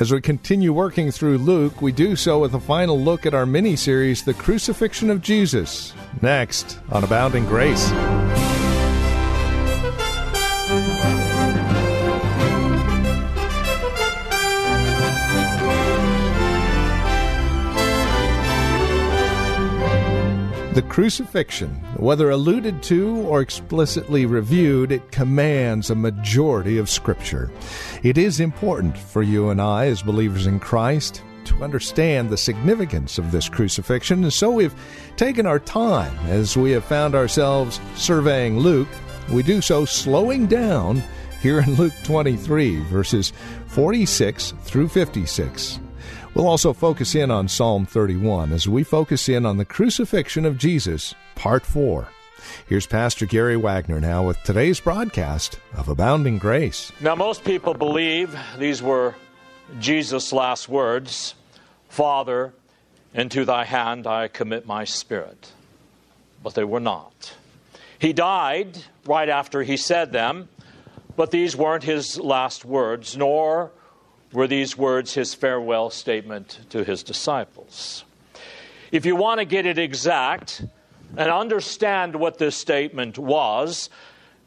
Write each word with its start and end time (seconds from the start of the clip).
As 0.00 0.12
we 0.12 0.20
continue 0.20 0.72
working 0.72 1.10
through 1.10 1.38
Luke, 1.38 1.82
we 1.82 1.90
do 1.90 2.14
so 2.14 2.38
with 2.38 2.54
a 2.54 2.60
final 2.60 3.00
look 3.00 3.26
at 3.26 3.34
our 3.34 3.44
mini 3.44 3.74
series, 3.74 4.22
The 4.22 4.32
Crucifixion 4.32 5.10
of 5.10 5.22
Jesus. 5.22 5.92
Next 6.22 6.78
on 6.92 7.02
Abounding 7.02 7.46
Grace. 7.46 7.90
The 20.78 20.82
crucifixion, 20.82 21.70
whether 21.96 22.30
alluded 22.30 22.84
to 22.84 23.16
or 23.26 23.40
explicitly 23.40 24.26
reviewed, 24.26 24.92
it 24.92 25.10
commands 25.10 25.90
a 25.90 25.96
majority 25.96 26.78
of 26.78 26.88
Scripture. 26.88 27.50
It 28.04 28.16
is 28.16 28.38
important 28.38 28.96
for 28.96 29.24
you 29.24 29.48
and 29.48 29.60
I, 29.60 29.86
as 29.86 30.02
believers 30.02 30.46
in 30.46 30.60
Christ, 30.60 31.20
to 31.46 31.64
understand 31.64 32.30
the 32.30 32.36
significance 32.36 33.18
of 33.18 33.32
this 33.32 33.48
crucifixion, 33.48 34.22
and 34.22 34.32
so 34.32 34.52
we've 34.52 34.72
taken 35.16 35.46
our 35.46 35.58
time 35.58 36.16
as 36.28 36.56
we 36.56 36.70
have 36.70 36.84
found 36.84 37.16
ourselves 37.16 37.80
surveying 37.96 38.60
Luke. 38.60 38.86
We 39.32 39.42
do 39.42 39.60
so 39.60 39.84
slowing 39.84 40.46
down 40.46 41.02
here 41.42 41.58
in 41.58 41.74
Luke 41.74 41.94
23, 42.04 42.84
verses 42.84 43.32
46 43.66 44.54
through 44.62 44.86
56. 44.86 45.80
We'll 46.38 46.46
also 46.46 46.72
focus 46.72 47.16
in 47.16 47.32
on 47.32 47.48
Psalm 47.48 47.84
31 47.84 48.52
as 48.52 48.68
we 48.68 48.84
focus 48.84 49.28
in 49.28 49.44
on 49.44 49.56
the 49.56 49.64
crucifixion 49.64 50.44
of 50.44 50.56
Jesus, 50.56 51.16
Part 51.34 51.66
4. 51.66 52.06
Here's 52.68 52.86
Pastor 52.86 53.26
Gary 53.26 53.56
Wagner 53.56 54.00
now 54.00 54.24
with 54.24 54.40
today's 54.44 54.78
broadcast 54.78 55.58
of 55.74 55.88
Abounding 55.88 56.38
Grace. 56.38 56.92
Now, 57.00 57.16
most 57.16 57.42
people 57.42 57.74
believe 57.74 58.38
these 58.56 58.80
were 58.80 59.16
Jesus' 59.80 60.32
last 60.32 60.68
words 60.68 61.34
Father, 61.88 62.52
into 63.14 63.44
thy 63.44 63.64
hand 63.64 64.06
I 64.06 64.28
commit 64.28 64.64
my 64.64 64.84
spirit. 64.84 65.50
But 66.40 66.54
they 66.54 66.62
were 66.62 66.78
not. 66.78 67.34
He 67.98 68.12
died 68.12 68.78
right 69.06 69.28
after 69.28 69.64
he 69.64 69.76
said 69.76 70.12
them, 70.12 70.48
but 71.16 71.32
these 71.32 71.56
weren't 71.56 71.82
his 71.82 72.16
last 72.16 72.64
words, 72.64 73.16
nor 73.16 73.72
were 74.32 74.46
these 74.46 74.76
words 74.76 75.14
his 75.14 75.34
farewell 75.34 75.90
statement 75.90 76.60
to 76.70 76.84
his 76.84 77.02
disciples. 77.02 78.04
If 78.92 79.06
you 79.06 79.16
want 79.16 79.40
to 79.40 79.44
get 79.44 79.66
it 79.66 79.78
exact 79.78 80.62
and 81.16 81.30
understand 81.30 82.16
what 82.16 82.38
this 82.38 82.56
statement 82.56 83.18
was, 83.18 83.90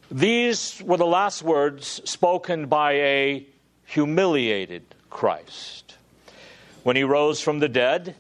these 0.10 0.82
were 0.84 0.98
the 0.98 1.06
last 1.06 1.42
words 1.42 2.02
spoken 2.10 2.68
by 2.68 2.94
a 2.94 3.46
humiliated 3.86 4.84
Christ. 5.10 5.96
When 6.84 6.96
he 6.96 7.04
rose 7.04 7.42
from 7.42 7.60
the 7.60 7.70
dead, 7.70 8.16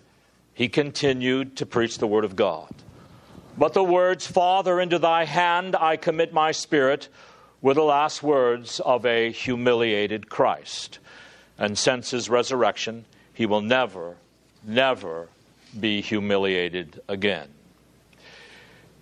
he 0.54 0.70
continued 0.70 1.58
to 1.58 1.66
preach 1.66 1.98
the 1.98 2.08
Word 2.08 2.26
of 2.26 2.36
God. 2.36 2.74
But 3.58 3.74
the 3.74 3.84
words, 3.84 4.28
Father, 4.28 4.80
into 4.80 5.00
thy 5.00 5.26
hand 5.26 5.76
I 5.76 5.98
commit 5.98 6.34
my 6.34 6.52
spirit, 6.52 7.10
were 7.62 7.74
the 7.74 7.84
last 7.84 8.24
words 8.24 8.80
of 8.80 9.06
a 9.06 9.32
humiliated 9.32 10.30
Christ. 10.30 11.00
And 11.58 11.78
since 11.78 12.12
his 12.12 12.30
resurrection, 12.30 13.06
he 13.34 13.46
will 13.46 13.62
never, 13.62 14.18
never 14.64 15.30
be 15.80 16.02
humiliated 16.02 17.02
again. 17.08 17.48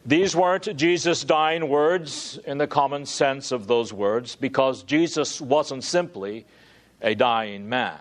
These 0.05 0.35
weren't 0.35 0.75
Jesus' 0.75 1.23
dying 1.23 1.67
words 1.69 2.39
in 2.45 2.57
the 2.57 2.67
common 2.67 3.05
sense 3.05 3.51
of 3.51 3.67
those 3.67 3.93
words, 3.93 4.35
because 4.35 4.83
Jesus 4.83 5.41
wasn't 5.41 5.83
simply 5.83 6.45
a 7.01 7.15
dying 7.15 7.69
man. 7.69 7.99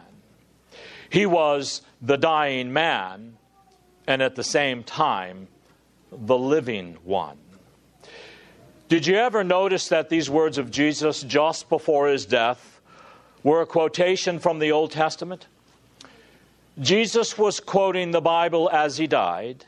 He 1.11 1.27
was 1.27 1.83
the 2.01 2.17
dying 2.17 2.73
man, 2.73 3.37
and 4.07 4.23
at 4.23 4.37
the 4.37 4.45
same 4.45 4.85
time, 4.85 5.49
the 6.11 6.39
living 6.39 6.97
one. 7.05 7.39
Did 8.89 9.07
you 9.07 9.17
ever 9.17 9.45
notice 9.45 9.89
that 9.89 10.09
these 10.09 10.31
words 10.31 10.57
of 10.57 10.71
Jesus 10.71 11.23
just 11.23 11.69
before 11.69 12.09
his 12.09 12.25
death 12.25 12.78
were 13.43 13.60
a 13.60 13.66
quotation 13.66 14.38
from 14.38 14.59
the 14.59 14.72
Old 14.72 14.91
Testament. 14.93 15.47
Jesus 16.81 17.37
was 17.37 17.60
quoting 17.60 18.12
the 18.12 18.21
Bible 18.21 18.71
as 18.72 18.99
he 18.99 19.06
died, 19.06 19.65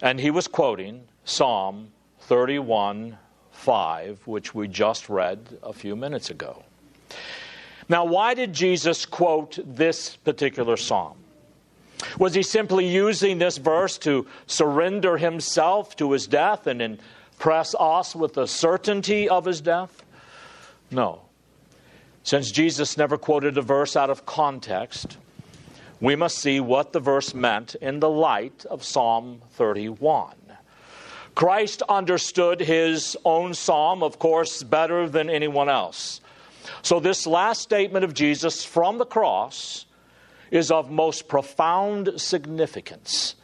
and 0.00 0.18
he 0.20 0.30
was 0.30 0.48
quoting 0.48 1.04
Psalm 1.24 1.88
31 2.20 3.18
5, 3.52 4.26
which 4.26 4.54
we 4.54 4.66
just 4.66 5.08
read 5.08 5.58
a 5.62 5.72
few 5.72 5.94
minutes 5.94 6.30
ago. 6.30 6.64
Now, 7.88 8.04
why 8.04 8.34
did 8.34 8.52
Jesus 8.52 9.06
quote 9.06 9.58
this 9.64 10.16
particular 10.16 10.76
psalm? 10.76 11.18
Was 12.18 12.34
he 12.34 12.42
simply 12.42 12.88
using 12.88 13.38
this 13.38 13.58
verse 13.58 13.98
to 13.98 14.26
surrender 14.46 15.16
himself 15.16 15.94
to 15.96 16.12
his 16.12 16.26
death 16.26 16.66
and 16.66 16.82
impress 16.82 17.74
us 17.78 18.16
with 18.16 18.34
the 18.34 18.46
certainty 18.46 19.28
of 19.28 19.44
his 19.44 19.60
death? 19.60 20.02
No. 20.90 21.22
Since 22.24 22.52
Jesus 22.52 22.96
never 22.96 23.18
quoted 23.18 23.58
a 23.58 23.62
verse 23.62 23.96
out 23.96 24.10
of 24.10 24.24
context, 24.26 25.16
we 26.00 26.14
must 26.16 26.38
see 26.38 26.60
what 26.60 26.92
the 26.92 27.00
verse 27.00 27.34
meant 27.34 27.74
in 27.76 28.00
the 28.00 28.10
light 28.10 28.64
of 28.66 28.84
Psalm 28.84 29.42
31. 29.52 30.34
Christ 31.34 31.82
understood 31.88 32.60
his 32.60 33.16
own 33.24 33.54
psalm, 33.54 34.02
of 34.02 34.18
course, 34.18 34.62
better 34.62 35.08
than 35.08 35.30
anyone 35.30 35.68
else. 35.68 36.20
So, 36.82 37.00
this 37.00 37.26
last 37.26 37.62
statement 37.62 38.04
of 38.04 38.14
Jesus 38.14 38.64
from 38.64 38.98
the 38.98 39.06
cross 39.06 39.86
is 40.50 40.70
of 40.70 40.90
most 40.90 41.26
profound 41.26 42.20
significance, 42.20 43.34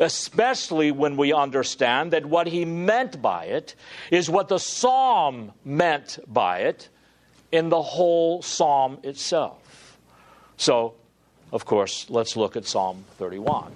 especially 0.00 0.90
when 0.90 1.16
we 1.16 1.32
understand 1.32 2.12
that 2.12 2.26
what 2.26 2.48
he 2.48 2.64
meant 2.64 3.20
by 3.22 3.44
it 3.44 3.74
is 4.10 4.30
what 4.30 4.48
the 4.48 4.58
psalm 4.58 5.52
meant 5.64 6.18
by 6.26 6.60
it 6.60 6.88
in 7.52 7.68
the 7.68 7.82
whole 7.82 8.42
psalm 8.42 8.98
itself. 9.02 9.98
So, 10.56 10.94
of 11.52 11.64
course, 11.64 12.06
let's 12.08 12.36
look 12.36 12.56
at 12.56 12.66
Psalm 12.66 13.04
31. 13.18 13.72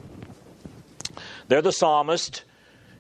There, 1.49 1.63
the 1.63 1.73
psalmist 1.73 2.45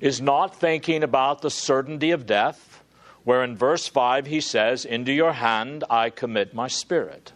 is 0.00 0.20
not 0.20 0.56
thinking 0.56 1.02
about 1.02 1.42
the 1.42 1.50
certainty 1.50 2.10
of 2.10 2.26
death, 2.26 2.82
where 3.24 3.44
in 3.44 3.56
verse 3.56 3.86
5 3.86 4.26
he 4.26 4.40
says, 4.40 4.84
Into 4.84 5.12
your 5.12 5.32
hand 5.32 5.84
I 5.90 6.10
commit 6.10 6.54
my 6.54 6.68
spirit. 6.68 7.32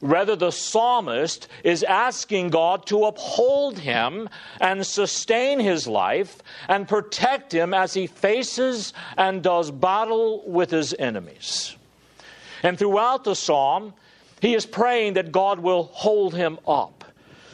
Rather, 0.00 0.36
the 0.36 0.50
psalmist 0.50 1.48
is 1.64 1.82
asking 1.82 2.50
God 2.50 2.86
to 2.86 3.04
uphold 3.04 3.78
him 3.78 4.28
and 4.60 4.86
sustain 4.86 5.58
his 5.58 5.86
life 5.86 6.38
and 6.68 6.86
protect 6.86 7.52
him 7.52 7.72
as 7.72 7.94
he 7.94 8.06
faces 8.06 8.92
and 9.16 9.42
does 9.42 9.70
battle 9.70 10.42
with 10.46 10.70
his 10.70 10.94
enemies. 10.98 11.76
And 12.66 12.76
throughout 12.76 13.22
the 13.22 13.36
psalm, 13.36 13.94
he 14.40 14.56
is 14.56 14.66
praying 14.66 15.12
that 15.12 15.30
God 15.30 15.60
will 15.60 15.84
hold 15.84 16.34
him 16.34 16.58
up 16.66 17.04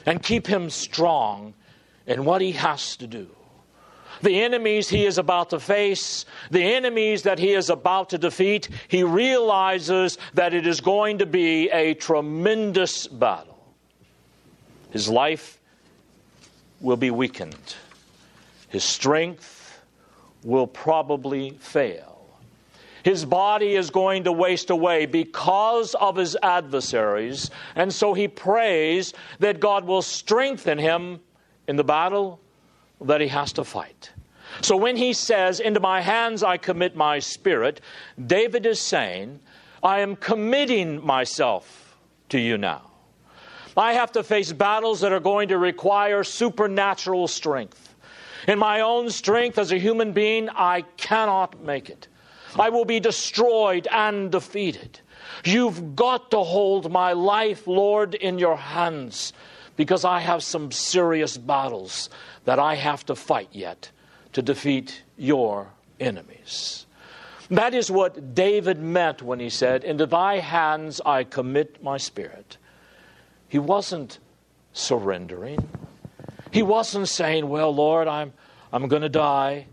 and 0.06 0.22
keep 0.22 0.46
him 0.46 0.70
strong 0.70 1.52
in 2.06 2.24
what 2.24 2.40
he 2.40 2.52
has 2.52 2.96
to 2.96 3.06
do. 3.06 3.28
The 4.22 4.40
enemies 4.40 4.88
he 4.88 5.04
is 5.04 5.18
about 5.18 5.50
to 5.50 5.60
face, 5.60 6.24
the 6.50 6.62
enemies 6.62 7.24
that 7.24 7.38
he 7.38 7.52
is 7.52 7.68
about 7.68 8.08
to 8.10 8.18
defeat, 8.18 8.70
he 8.88 9.02
realizes 9.02 10.16
that 10.32 10.54
it 10.54 10.66
is 10.66 10.80
going 10.80 11.18
to 11.18 11.26
be 11.26 11.68
a 11.68 11.92
tremendous 11.92 13.06
battle. 13.06 13.62
His 14.92 15.10
life 15.10 15.60
will 16.80 16.96
be 16.96 17.10
weakened, 17.10 17.76
his 18.70 18.82
strength 18.82 19.78
will 20.42 20.66
probably 20.66 21.50
fail. 21.60 22.11
His 23.02 23.24
body 23.24 23.74
is 23.74 23.90
going 23.90 24.24
to 24.24 24.32
waste 24.32 24.70
away 24.70 25.06
because 25.06 25.94
of 25.94 26.16
his 26.16 26.36
adversaries. 26.42 27.50
And 27.74 27.92
so 27.92 28.14
he 28.14 28.28
prays 28.28 29.12
that 29.40 29.60
God 29.60 29.84
will 29.84 30.02
strengthen 30.02 30.78
him 30.78 31.20
in 31.66 31.76
the 31.76 31.84
battle 31.84 32.40
that 33.00 33.20
he 33.20 33.28
has 33.28 33.52
to 33.54 33.64
fight. 33.64 34.12
So 34.60 34.76
when 34.76 34.96
he 34.96 35.12
says, 35.12 35.60
Into 35.60 35.80
my 35.80 36.00
hands 36.00 36.42
I 36.42 36.56
commit 36.56 36.94
my 36.94 37.18
spirit, 37.18 37.80
David 38.26 38.66
is 38.66 38.80
saying, 38.80 39.40
I 39.82 40.00
am 40.00 40.14
committing 40.14 41.04
myself 41.04 41.98
to 42.28 42.38
you 42.38 42.58
now. 42.58 42.90
I 43.76 43.94
have 43.94 44.12
to 44.12 44.22
face 44.22 44.52
battles 44.52 45.00
that 45.00 45.12
are 45.12 45.20
going 45.20 45.48
to 45.48 45.58
require 45.58 46.22
supernatural 46.22 47.26
strength. 47.26 47.94
In 48.46 48.58
my 48.58 48.80
own 48.80 49.10
strength 49.10 49.58
as 49.58 49.72
a 49.72 49.78
human 49.78 50.12
being, 50.12 50.50
I 50.50 50.82
cannot 50.96 51.62
make 51.64 51.88
it. 51.88 52.08
I 52.58 52.68
will 52.68 52.84
be 52.84 53.00
destroyed 53.00 53.88
and 53.90 54.30
defeated. 54.30 55.00
You've 55.44 55.96
got 55.96 56.30
to 56.32 56.40
hold 56.40 56.90
my 56.90 57.12
life, 57.12 57.66
Lord, 57.66 58.14
in 58.14 58.38
your 58.38 58.56
hands 58.56 59.32
because 59.76 60.04
I 60.04 60.20
have 60.20 60.42
some 60.42 60.70
serious 60.70 61.36
battles 61.36 62.10
that 62.44 62.58
I 62.58 62.74
have 62.74 63.06
to 63.06 63.14
fight 63.14 63.48
yet 63.52 63.90
to 64.32 64.42
defeat 64.42 65.02
your 65.16 65.70
enemies. 65.98 66.86
That 67.50 67.74
is 67.74 67.90
what 67.90 68.34
David 68.34 68.80
meant 68.80 69.22
when 69.22 69.40
he 69.40 69.50
said, 69.50 69.84
Into 69.84 70.06
thy 70.06 70.38
hands 70.38 71.00
I 71.04 71.24
commit 71.24 71.82
my 71.82 71.98
spirit. 71.98 72.56
He 73.48 73.58
wasn't 73.58 74.18
surrendering. 74.72 75.68
He 76.50 76.62
wasn't 76.62 77.08
saying, 77.08 77.48
Well, 77.48 77.74
Lord, 77.74 78.08
I'm, 78.08 78.32
I'm 78.72 78.88
going 78.88 79.02
to 79.02 79.08
die, 79.08 79.66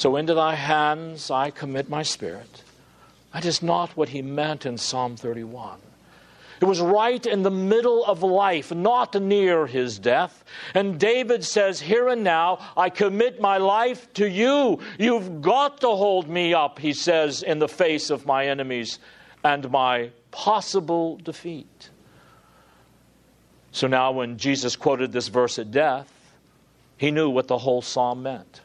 so 0.00 0.16
into 0.16 0.32
thy 0.32 0.54
hands 0.54 1.30
I 1.30 1.50
commit 1.50 1.90
my 1.90 2.02
spirit. 2.02 2.62
That 3.34 3.44
is 3.44 3.62
not 3.62 3.94
what 3.98 4.08
he 4.08 4.22
meant 4.22 4.64
in 4.64 4.78
Psalm 4.78 5.14
31. 5.14 5.78
It 6.58 6.64
was 6.64 6.80
right 6.80 7.26
in 7.26 7.42
the 7.42 7.50
middle 7.50 8.06
of 8.06 8.22
life, 8.22 8.72
not 8.72 9.14
near 9.14 9.66
his 9.66 9.98
death. 9.98 10.42
And 10.72 10.98
David 10.98 11.44
says, 11.44 11.82
Here 11.82 12.08
and 12.08 12.24
now, 12.24 12.66
I 12.78 12.88
commit 12.88 13.42
my 13.42 13.58
life 13.58 14.10
to 14.14 14.26
you. 14.26 14.78
You've 14.98 15.42
got 15.42 15.82
to 15.82 15.88
hold 15.88 16.30
me 16.30 16.54
up, 16.54 16.78
he 16.78 16.94
says, 16.94 17.42
in 17.42 17.58
the 17.58 17.68
face 17.68 18.08
of 18.08 18.24
my 18.24 18.46
enemies 18.46 19.00
and 19.44 19.70
my 19.70 20.12
possible 20.30 21.18
defeat. 21.18 21.90
So 23.72 23.86
now, 23.86 24.12
when 24.12 24.38
Jesus 24.38 24.76
quoted 24.76 25.12
this 25.12 25.28
verse 25.28 25.58
at 25.58 25.70
death, 25.70 26.10
he 26.96 27.10
knew 27.10 27.28
what 27.28 27.48
the 27.48 27.58
whole 27.58 27.82
psalm 27.82 28.22
meant. 28.22 28.62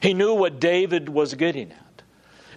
He 0.00 0.14
knew 0.14 0.34
what 0.34 0.60
David 0.60 1.08
was 1.08 1.34
getting 1.34 1.72
at. 1.72 2.02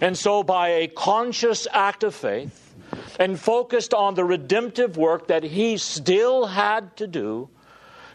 And 0.00 0.16
so, 0.18 0.42
by 0.42 0.68
a 0.68 0.88
conscious 0.88 1.66
act 1.72 2.02
of 2.02 2.14
faith 2.14 2.74
and 3.18 3.38
focused 3.38 3.94
on 3.94 4.14
the 4.14 4.24
redemptive 4.24 4.96
work 4.96 5.28
that 5.28 5.42
he 5.44 5.76
still 5.76 6.46
had 6.46 6.96
to 6.96 7.06
do, 7.06 7.48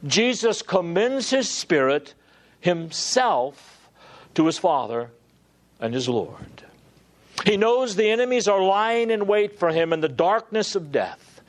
Jesus 0.06 0.62
commends 0.62 1.30
his 1.30 1.50
spirit 1.50 2.14
himself 2.60 3.90
to 4.36 4.46
his 4.46 4.58
Father 4.58 5.12
and 5.80 5.94
his 5.94 6.10
Lord. 6.10 6.64
He 7.46 7.58
knows 7.58 7.96
the 7.96 8.10
enemies 8.10 8.48
are 8.48 8.62
lying 8.62 9.10
in 9.10 9.28
wait 9.28 9.58
for 9.58 9.70
him 9.70 9.94
in 9.94 10.02
the 10.02 10.10
darkness 10.10 10.76
of 10.76 10.92
death, 10.92 11.42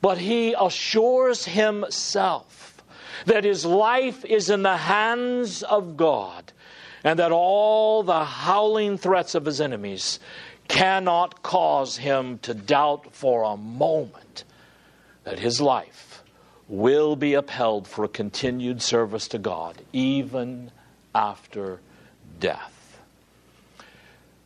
but 0.00 0.18
he 0.18 0.54
assures 0.58 1.44
himself 1.44 2.82
that 3.26 3.44
his 3.44 3.64
life 3.64 4.24
is 4.24 4.50
in 4.50 4.62
the 4.62 4.76
hands 4.76 5.62
of 5.62 5.96
God 5.96 6.52
and 7.06 7.20
that 7.20 7.30
all 7.30 8.02
the 8.02 8.24
howling 8.24 8.98
threats 8.98 9.36
of 9.36 9.44
his 9.44 9.60
enemies 9.60 10.18
cannot 10.66 11.40
cause 11.40 11.98
him 11.98 12.36
to 12.38 12.52
doubt 12.52 13.14
for 13.14 13.44
a 13.44 13.56
moment 13.56 14.42
that 15.22 15.38
his 15.38 15.60
life 15.60 16.24
will 16.66 17.14
be 17.14 17.34
upheld 17.34 17.86
for 17.86 18.04
a 18.04 18.08
continued 18.08 18.82
service 18.82 19.28
to 19.28 19.38
God, 19.38 19.80
even 19.92 20.72
after 21.14 21.78
death. 22.40 23.00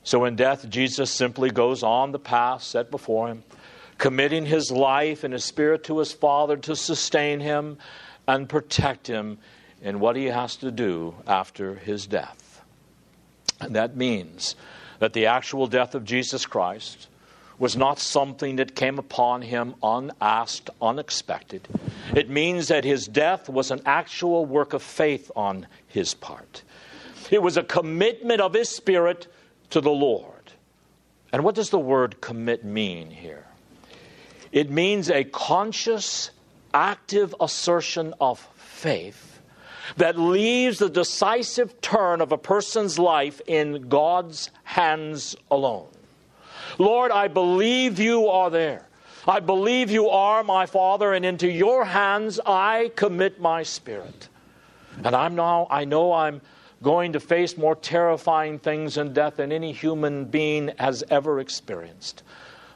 So, 0.05 0.27
in 0.27 0.37
death, 0.37 0.69
Jesus 0.69 1.11
simply 1.11 1.51
goes 1.51 1.83
on 1.83 2.13
the 2.13 2.19
path 2.19 2.63
set 2.63 2.91
before 2.91 3.29
him, 3.29 3.43
committing 3.97 4.45
his 4.45 4.71
life 4.71 5.25
and 5.25 5.33
his 5.33 5.47
spirit 5.47 5.85
to 5.85 5.99
his 5.99 6.13
Father 6.13 6.59
to 6.59 6.77
sustain 6.77 7.41
him 7.41 7.79
and 8.29 8.51
protect 8.51 9.07
him 9.07 9.39
in 9.81 9.99
what 9.99 10.15
he 10.15 10.27
has 10.27 10.57
to 10.57 10.71
do 10.71 11.15
after 11.27 11.77
his 11.77 12.07
death. 12.07 12.50
And 13.61 13.77
that 13.77 13.97
means 13.97 14.57
that 14.99 15.13
the 15.13 15.27
actual 15.27 15.67
death 15.67 15.95
of 15.95 16.05
Jesus 16.05 16.47
Christ 16.47 17.09
was 17.59 17.77
not 17.77 17.99
something 17.99 18.57
that 18.57 18.75
came 18.75 18.99
upon 18.99 19.43
him 19.43 19.75
unasked, 19.83 20.71
unexpected. 20.81 21.69
It 22.15 22.31
means 22.31 22.69
that 22.69 22.85
his 22.85 23.07
death 23.07 23.51
was 23.51 23.71
an 23.71 23.83
actual 23.85 24.47
work 24.47 24.73
of 24.73 24.83
faith 24.83 25.31
on 25.37 25.67
his 25.87 26.15
part. 26.15 26.63
It 27.31 27.43
was 27.43 27.59
a 27.59 27.63
commitment 27.63 28.41
of 28.41 28.55
his 28.55 28.71
spirit 28.71 29.27
to 29.71 29.83
the 29.83 29.91
Lord. 29.91 30.27
And 31.33 31.45
what 31.45 31.55
does 31.55 31.69
the 31.69 31.79
word 31.79 32.21
commit 32.23 32.65
mean 32.65 33.11
here? 33.11 33.45
It 34.53 34.71
means 34.71 35.11
a 35.11 35.25
conscious, 35.25 36.31
active 36.73 37.35
assertion 37.41 38.15
of 38.21 38.41
faith 38.57 39.30
that 39.97 40.19
leaves 40.19 40.79
the 40.79 40.89
decisive 40.89 41.81
turn 41.81 42.21
of 42.21 42.33
a 42.33 42.39
person's 42.39 42.99
life 42.99 43.41
in 43.47 43.89
God's 43.89 44.51
hands 44.65 45.37
alone. 45.51 45.89
Lord, 46.79 47.11
I 47.11 47.29
believe 47.29 47.99
you 47.99 48.29
are 48.29 48.51
there. 48.51 48.87
I 49.27 49.41
believe 49.41 49.91
you 49.91 50.09
are 50.09 50.43
my 50.43 50.67
Father, 50.67 51.13
and 51.13 51.25
into 51.25 51.51
your 51.51 51.85
hands 51.85 52.41
I 52.45 52.91
commit 52.97 53.41
my 53.41 53.63
spirit. 53.63 54.29
And 55.05 55.15
I'm 55.15 55.35
now, 55.35 55.67
I 55.71 55.85
know 55.85 56.13
I'm 56.13 56.41
going 56.83 57.13
to 57.13 57.21
face 57.21 57.59
more 57.59 57.75
terrifying 57.75 58.59
things 58.59 58.97
in 58.97 59.13
death 59.13 59.37
than 59.37 59.53
any 59.53 59.73
human 59.73 60.25
being 60.25 60.73
has 60.79 61.05
ever 61.11 61.41
experienced. 61.41 62.23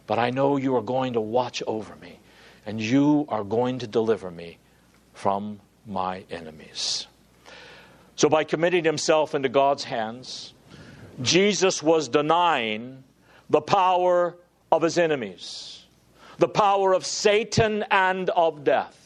But 0.07 0.19
I 0.19 0.31
know 0.31 0.59
you 0.59 0.77
are 0.77 0.83
going 0.83 1.15
to 1.15 1.21
watch 1.21 1.63
over 1.67 1.97
me, 1.97 2.19
and 2.67 2.81
you 2.81 3.25
are 3.31 3.45
going 3.45 3.79
to 3.79 3.87
deliver 3.87 4.31
me 4.31 4.59
from 5.15 5.61
my 5.87 6.25
enemies. 6.31 7.07
So, 8.17 8.29
by 8.29 8.45
committing 8.45 8.85
himself 8.85 9.35
into 9.35 9.49
God's 9.49 9.85
hands, 9.85 10.55
Jesus 11.23 11.83
was 11.83 12.09
denying 12.09 13.03
the 13.51 13.61
power 13.61 14.37
of 14.71 14.83
his 14.83 14.99
enemies, 14.99 15.85
the 16.39 16.49
power 16.49 16.93
of 16.93 17.05
Satan 17.05 17.85
and 17.91 18.31
of 18.31 18.65
death. 18.65 19.05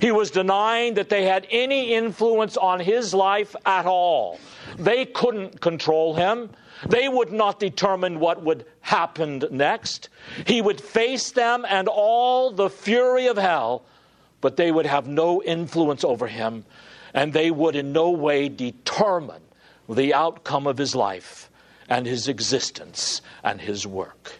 He 0.00 0.10
was 0.10 0.30
denying 0.30 0.94
that 0.94 1.08
they 1.08 1.24
had 1.24 1.46
any 1.50 1.94
influence 1.94 2.56
on 2.56 2.80
his 2.80 3.14
life 3.14 3.54
at 3.64 3.86
all. 3.86 4.40
They 4.78 5.04
couldn't 5.04 5.60
control 5.60 6.14
him. 6.14 6.50
They 6.88 7.08
would 7.08 7.32
not 7.32 7.60
determine 7.60 8.18
what 8.18 8.42
would 8.42 8.66
happen 8.80 9.42
next. 9.50 10.08
He 10.46 10.60
would 10.60 10.80
face 10.80 11.30
them 11.30 11.64
and 11.68 11.88
all 11.88 12.50
the 12.50 12.68
fury 12.68 13.28
of 13.28 13.36
hell 13.36 13.84
but 14.40 14.56
they 14.56 14.70
would 14.70 14.86
have 14.86 15.06
no 15.06 15.42
influence 15.42 16.04
over 16.04 16.26
him, 16.26 16.64
and 17.14 17.32
they 17.32 17.50
would 17.50 17.76
in 17.76 17.92
no 17.92 18.10
way 18.10 18.48
determine 18.48 19.42
the 19.88 20.14
outcome 20.14 20.66
of 20.66 20.78
his 20.78 20.94
life 20.94 21.50
and 21.88 22.06
his 22.06 22.28
existence 22.28 23.22
and 23.42 23.60
his 23.60 23.86
work. 23.86 24.34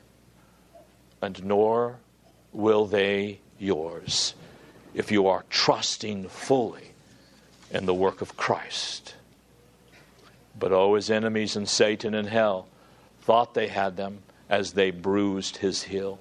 And 1.23 1.45
nor 1.45 1.99
will 2.53 2.87
they 2.87 3.41
yours 3.59 4.35
if 4.95 5.11
you 5.11 5.27
are 5.27 5.45
trusting 5.51 6.29
fully 6.29 6.93
in 7.71 7.87
the 7.87 7.95
work 7.95 8.21
of 8.21 8.37
Christ. 8.37 9.15
But 10.59 10.73
oh, 10.73 10.95
his 10.95 11.11
enemies 11.11 11.57
and 11.57 11.69
Satan 11.69 12.15
and 12.15 12.29
hell 12.29 12.69
thought 13.21 13.55
they 13.55 13.69
had 13.69 13.97
them 13.97 14.23
as 14.49 14.73
they 14.73 14.91
bruised 14.91 15.59
his 15.59 15.83
heel. 15.85 16.19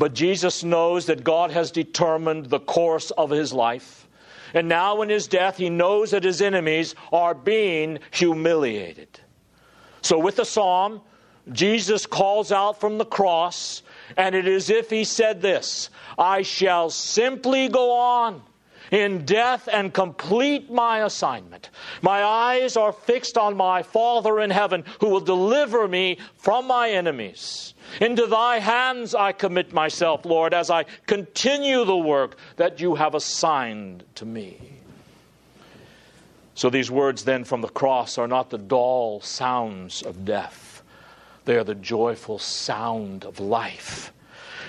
But 0.00 0.14
Jesus 0.14 0.64
knows 0.64 1.04
that 1.06 1.24
God 1.24 1.50
has 1.50 1.70
determined 1.70 2.46
the 2.46 2.58
course 2.58 3.10
of 3.10 3.28
his 3.28 3.52
life. 3.52 4.08
And 4.54 4.66
now, 4.66 5.02
in 5.02 5.10
his 5.10 5.28
death, 5.28 5.58
he 5.58 5.68
knows 5.68 6.12
that 6.12 6.24
his 6.24 6.40
enemies 6.40 6.94
are 7.12 7.34
being 7.34 7.98
humiliated. 8.10 9.20
So, 10.00 10.18
with 10.18 10.36
the 10.36 10.46
psalm, 10.46 11.02
Jesus 11.52 12.06
calls 12.06 12.50
out 12.50 12.80
from 12.80 12.96
the 12.96 13.04
cross, 13.04 13.82
and 14.16 14.34
it 14.34 14.48
is 14.48 14.70
if 14.70 14.88
he 14.88 15.04
said 15.04 15.42
this 15.42 15.90
I 16.18 16.40
shall 16.40 16.88
simply 16.88 17.68
go 17.68 17.92
on 17.92 18.40
in 18.90 19.26
death 19.26 19.68
and 19.70 19.92
complete 19.92 20.70
my 20.70 21.04
assignment. 21.04 21.68
My 22.00 22.22
eyes 22.24 22.74
are 22.74 22.92
fixed 22.92 23.36
on 23.36 23.54
my 23.54 23.82
Father 23.82 24.40
in 24.40 24.48
heaven 24.48 24.82
who 25.00 25.10
will 25.10 25.20
deliver 25.20 25.86
me 25.86 26.16
from 26.36 26.66
my 26.66 26.88
enemies. 26.88 27.74
Into 28.00 28.26
thy 28.26 28.58
hands 28.58 29.14
I 29.14 29.32
commit 29.32 29.72
myself, 29.72 30.24
Lord, 30.24 30.54
as 30.54 30.70
I 30.70 30.84
continue 31.06 31.84
the 31.84 31.96
work 31.96 32.36
that 32.56 32.80
you 32.80 32.94
have 32.94 33.14
assigned 33.14 34.04
to 34.16 34.24
me. 34.24 34.58
So 36.54 36.68
these 36.68 36.90
words 36.90 37.24
then 37.24 37.44
from 37.44 37.62
the 37.62 37.68
cross 37.68 38.18
are 38.18 38.28
not 38.28 38.50
the 38.50 38.58
dull 38.58 39.20
sounds 39.22 40.02
of 40.02 40.24
death, 40.24 40.82
they 41.46 41.56
are 41.56 41.64
the 41.64 41.74
joyful 41.74 42.38
sound 42.38 43.24
of 43.24 43.40
life. 43.40 44.12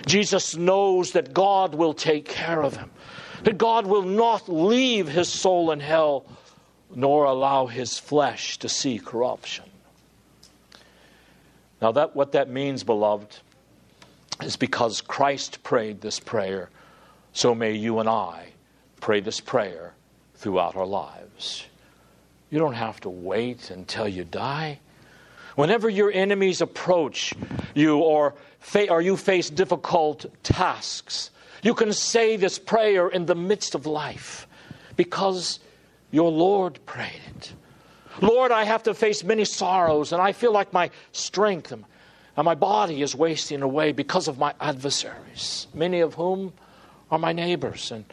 Jesus 0.06 0.56
knows 0.56 1.12
that 1.12 1.34
God 1.34 1.76
will 1.76 1.94
take 1.94 2.26
care 2.26 2.64
of 2.64 2.76
him, 2.78 2.90
that 3.44 3.58
God 3.58 3.86
will 3.86 4.04
not 4.04 4.50
leave 4.50 5.08
his 5.08 5.30
soul 5.30 5.72
in 5.72 5.80
hell, 5.80 6.26
nor 6.96 7.26
allow 7.26 7.68
his 7.68 8.00
flesh 8.00 8.58
to 8.60 8.70
see 8.70 8.98
corruption. 8.98 9.66
Now, 11.82 11.92
that, 11.94 12.16
what 12.16 12.34
that 12.34 12.50
means, 12.50 12.84
beloved, 12.84 13.38
is 14.44 14.56
because 14.56 15.02
Christ 15.02 15.64
prayed 15.64 16.02
this 16.02 16.20
prayer 16.20 16.70
so 17.34 17.56
may 17.56 17.74
you 17.74 18.00
and 18.00 18.10
I 18.10 18.50
pray 19.00 19.22
this 19.22 19.40
prayer 19.40 19.94
throughout 20.36 20.76
our 20.76 20.86
lives. 20.86 21.66
You 22.50 22.60
don't 22.60 22.74
have 22.74 23.00
to 23.02 23.10
wait 23.10 23.72
until 23.72 24.08
you 24.08 24.24
die. 24.26 24.80
Whenever 25.56 25.90
your 25.90 26.12
enemies 26.12 26.62
approach 26.62 27.34
you 27.74 28.00
or, 28.00 28.36
fa- 28.60 28.90
or 28.90 29.02
you 29.02 29.16
face 29.16 29.50
difficult 29.50 30.26
tasks, 30.44 31.32
you 31.64 31.74
can 31.74 31.94
say 31.94 32.36
this 32.36 32.60
prayer 32.60 33.08
in 33.08 33.26
the 33.26 33.36
midst 33.36 33.76
of 33.76 33.86
life 33.86 34.48
because 34.98 35.60
your 36.12 36.32
Lord 36.32 36.80
prayed 36.86 37.22
it. 37.38 37.54
Lord, 38.20 38.52
I 38.52 38.66
have 38.66 38.84
to 38.84 38.94
face 38.94 39.24
many 39.24 39.46
sorrows, 39.46 40.12
and 40.12 40.22
I 40.22 40.34
feel 40.34 40.52
like 40.52 40.74
my 40.74 40.90
strength 41.12 41.72
and 41.72 41.86
my 42.38 42.56
body 42.56 43.02
is 43.02 43.16
wasting 43.16 43.62
away 43.62 43.92
because 43.92 44.28
of 44.28 44.38
my 44.38 44.54
adversaries, 44.60 45.68
many 45.74 46.00
of 46.00 46.16
whom 46.16 46.54
are 47.10 47.20
my 47.20 47.34
neighbors 47.34 47.92
and 47.92 48.06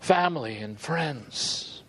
family 0.00 0.56
and 0.56 0.78
friends. 0.78 1.82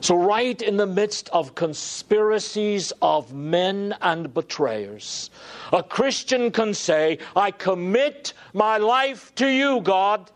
So, 0.00 0.16
right 0.16 0.60
in 0.60 0.76
the 0.76 0.86
midst 0.86 1.30
of 1.30 1.54
conspiracies 1.54 2.92
of 3.00 3.32
men 3.32 3.94
and 4.02 4.34
betrayers, 4.34 5.30
a 5.72 5.82
Christian 5.82 6.50
can 6.50 6.74
say, 6.74 7.18
I 7.34 7.50
commit 7.50 8.34
my 8.52 8.76
life 8.76 9.34
to 9.36 9.48
you, 9.48 9.80
God. 9.80 10.30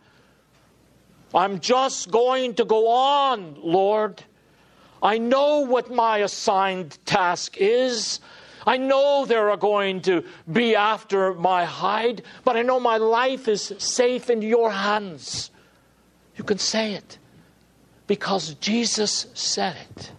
I'm 1.35 1.61
just 1.61 2.11
going 2.11 2.55
to 2.55 2.65
go 2.65 2.89
on, 2.89 3.57
Lord. 3.63 4.25
I 5.03 5.19
know 5.19 5.61
what 5.61 5.91
my 5.91 6.19
assigned 6.19 6.99
task 7.05 7.57
is. 7.59 8.21
I 8.67 8.77
know 8.77 9.25
there 9.25 9.51
are 9.51 9.57
going 9.57 10.03
to 10.03 10.25
be 10.51 10.75
after 10.75 11.35
my 11.35 11.65
hide, 11.65 12.23
but 12.45 12.57
I 12.57 12.63
know 12.63 12.81
my 12.81 12.97
life 12.97 13.49
is 13.49 13.73
safe 13.79 14.29
in 14.31 14.43
your 14.43 14.71
hands. 14.71 15.51
You 16.37 16.45
can 16.45 16.59
say 16.59 16.95
it 16.95 17.19
because 18.07 18.55
Jesus 18.55 19.27
said 19.35 19.77
it. 19.91 20.13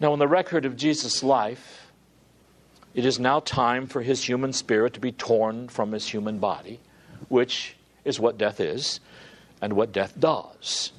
Now, 0.00 0.12
in 0.12 0.18
the 0.18 0.28
record 0.28 0.64
of 0.64 0.76
Jesus' 0.76 1.22
life, 1.22 1.90
it 2.94 3.04
is 3.04 3.18
now 3.18 3.40
time 3.40 3.86
for 3.86 4.02
his 4.02 4.28
human 4.28 4.52
spirit 4.52 4.94
to 4.94 5.00
be 5.00 5.12
torn 5.12 5.68
from 5.68 5.92
his 5.92 6.06
human 6.06 6.38
body, 6.38 6.80
which 7.28 7.76
is 8.04 8.20
what 8.20 8.38
death 8.38 8.60
is 8.60 9.00
and 9.60 9.72
what 9.72 9.92
death 9.92 10.18
does. 10.18 10.92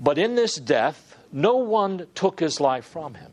But 0.00 0.18
in 0.18 0.34
this 0.34 0.56
death, 0.56 1.18
no 1.32 1.56
one 1.56 2.06
took 2.14 2.40
his 2.40 2.60
life 2.60 2.86
from 2.86 3.14
him. 3.14 3.32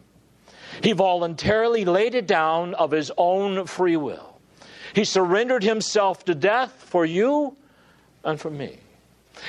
He 0.84 0.92
voluntarily 0.92 1.86
laid 1.86 2.14
it 2.14 2.28
down 2.28 2.74
of 2.76 2.92
his 2.92 3.12
own 3.18 3.66
free 3.66 3.98
will. 3.98 4.40
He 4.94 5.06
surrendered 5.06 5.64
himself 5.64 6.26
to 6.26 6.36
death 6.36 6.72
for 6.72 7.06
you 7.06 7.56
and 8.24 8.40
for 8.40 8.50
me. 8.50 8.80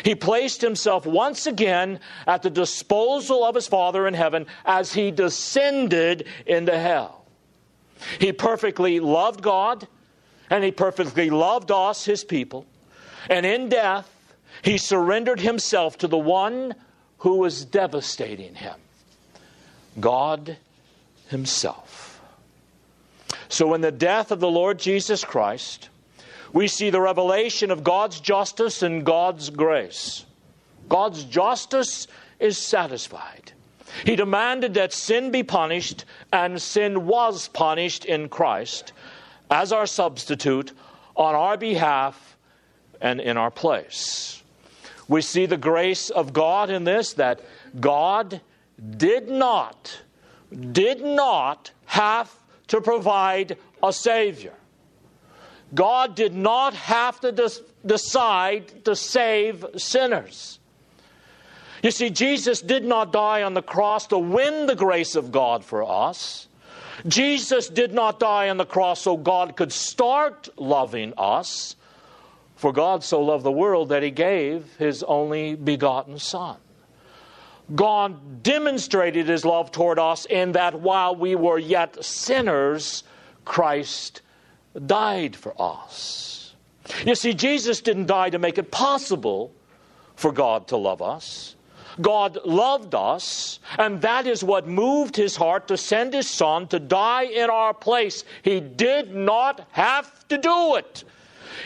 He 0.04 0.14
placed 0.14 0.60
himself 0.60 1.06
once 1.06 1.46
again 1.46 2.00
at 2.26 2.42
the 2.42 2.50
disposal 2.50 3.44
of 3.44 3.54
his 3.54 3.66
Father 3.66 4.06
in 4.06 4.14
heaven 4.14 4.46
as 4.64 4.92
he 4.92 5.10
descended 5.10 6.26
into 6.46 6.78
hell. 6.78 7.24
He 8.18 8.32
perfectly 8.32 9.00
loved 9.00 9.42
God 9.42 9.88
and 10.50 10.62
he 10.62 10.70
perfectly 10.70 11.30
loved 11.30 11.70
us, 11.70 12.04
his 12.04 12.24
people. 12.24 12.66
And 13.28 13.44
in 13.44 13.68
death, 13.68 14.08
he 14.62 14.78
surrendered 14.78 15.40
himself 15.40 15.98
to 15.98 16.06
the 16.06 16.18
one 16.18 16.74
who 17.18 17.36
was 17.36 17.64
devastating 17.64 18.54
him 18.54 18.74
God 20.00 20.56
himself. 21.28 22.20
So, 23.48 23.74
in 23.74 23.80
the 23.80 23.92
death 23.92 24.30
of 24.30 24.40
the 24.40 24.50
Lord 24.50 24.78
Jesus 24.78 25.24
Christ, 25.24 25.88
we 26.52 26.68
see 26.68 26.90
the 26.90 27.00
revelation 27.00 27.70
of 27.70 27.84
God's 27.84 28.20
justice 28.20 28.82
and 28.82 29.04
God's 29.04 29.50
grace. 29.50 30.24
God's 30.88 31.24
justice 31.24 32.06
is 32.38 32.56
satisfied. 32.58 33.52
He 34.04 34.16
demanded 34.16 34.74
that 34.74 34.92
sin 34.92 35.30
be 35.30 35.42
punished, 35.42 36.04
and 36.32 36.60
sin 36.60 37.06
was 37.06 37.48
punished 37.48 38.04
in 38.04 38.28
Christ 38.28 38.92
as 39.50 39.72
our 39.72 39.86
substitute 39.86 40.72
on 41.16 41.34
our 41.34 41.56
behalf 41.56 42.36
and 43.00 43.20
in 43.20 43.36
our 43.36 43.50
place. 43.50 44.42
We 45.08 45.22
see 45.22 45.46
the 45.46 45.56
grace 45.56 46.10
of 46.10 46.32
God 46.32 46.70
in 46.70 46.84
this 46.84 47.14
that 47.14 47.40
God 47.80 48.40
did 48.96 49.28
not, 49.28 50.02
did 50.72 51.02
not 51.02 51.72
have 51.86 52.32
to 52.68 52.80
provide 52.80 53.56
a 53.82 53.92
Savior. 53.92 54.52
God 55.74 56.14
did 56.14 56.34
not 56.34 56.74
have 56.74 57.20
to 57.20 57.32
des- 57.32 57.62
decide 57.84 58.84
to 58.84 58.94
save 58.94 59.64
sinners. 59.76 60.58
You 61.82 61.90
see, 61.90 62.10
Jesus 62.10 62.60
did 62.60 62.84
not 62.84 63.12
die 63.12 63.42
on 63.42 63.54
the 63.54 63.62
cross 63.62 64.06
to 64.08 64.18
win 64.18 64.66
the 64.66 64.74
grace 64.74 65.14
of 65.14 65.30
God 65.30 65.64
for 65.64 65.88
us. 65.88 66.48
Jesus 67.06 67.68
did 67.68 67.92
not 67.92 68.18
die 68.18 68.48
on 68.48 68.56
the 68.56 68.66
cross 68.66 69.02
so 69.02 69.16
God 69.16 69.56
could 69.56 69.72
start 69.72 70.48
loving 70.56 71.14
us. 71.16 71.76
For 72.58 72.72
God 72.72 73.04
so 73.04 73.20
loved 73.20 73.44
the 73.44 73.52
world 73.52 73.90
that 73.90 74.02
he 74.02 74.10
gave 74.10 74.74
his 74.78 75.04
only 75.04 75.54
begotten 75.54 76.18
Son. 76.18 76.56
God 77.72 78.42
demonstrated 78.42 79.28
his 79.28 79.44
love 79.44 79.70
toward 79.70 80.00
us 80.00 80.26
in 80.26 80.52
that 80.52 80.80
while 80.80 81.14
we 81.14 81.36
were 81.36 81.60
yet 81.60 82.04
sinners, 82.04 83.04
Christ 83.44 84.22
died 84.86 85.36
for 85.36 85.54
us. 85.56 86.56
You 87.06 87.14
see, 87.14 87.32
Jesus 87.32 87.80
didn't 87.80 88.06
die 88.06 88.30
to 88.30 88.40
make 88.40 88.58
it 88.58 88.72
possible 88.72 89.52
for 90.16 90.32
God 90.32 90.66
to 90.68 90.76
love 90.76 91.00
us. 91.00 91.54
God 92.00 92.38
loved 92.44 92.92
us, 92.92 93.60
and 93.78 94.00
that 94.02 94.26
is 94.26 94.42
what 94.42 94.66
moved 94.66 95.14
his 95.14 95.36
heart 95.36 95.68
to 95.68 95.76
send 95.76 96.12
his 96.12 96.28
Son 96.28 96.66
to 96.68 96.80
die 96.80 97.24
in 97.24 97.50
our 97.50 97.72
place. 97.72 98.24
He 98.42 98.58
did 98.58 99.14
not 99.14 99.64
have 99.70 100.26
to 100.26 100.38
do 100.38 100.74
it. 100.74 101.04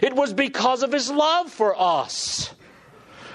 It 0.01 0.15
was 0.15 0.33
because 0.33 0.83
of 0.83 0.93
his 0.93 1.11
love 1.11 1.51
for 1.51 1.79
us. 1.79 2.55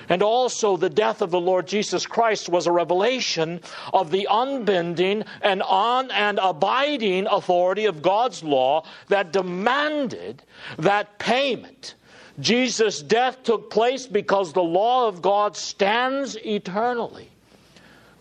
And 0.09 0.23
also, 0.23 0.77
the 0.77 0.89
death 0.89 1.21
of 1.21 1.31
the 1.31 1.39
Lord 1.39 1.67
Jesus 1.67 2.05
Christ 2.05 2.47
was 2.47 2.65
a 2.65 2.71
revelation 2.71 3.59
of 3.93 4.09
the 4.09 4.27
unbending 4.31 5.25
and 5.41 5.61
on 5.63 6.11
and 6.11 6.39
abiding 6.41 7.27
authority 7.27 7.85
of 7.85 8.01
God's 8.01 8.41
law 8.41 8.85
that 9.09 9.33
demanded 9.33 10.43
that 10.77 11.19
payment. 11.19 11.95
Jesus' 12.39 13.01
death 13.01 13.43
took 13.43 13.69
place 13.69 14.07
because 14.07 14.53
the 14.53 14.63
law 14.63 15.07
of 15.07 15.21
God 15.21 15.57
stands 15.57 16.37
eternally. 16.37 17.29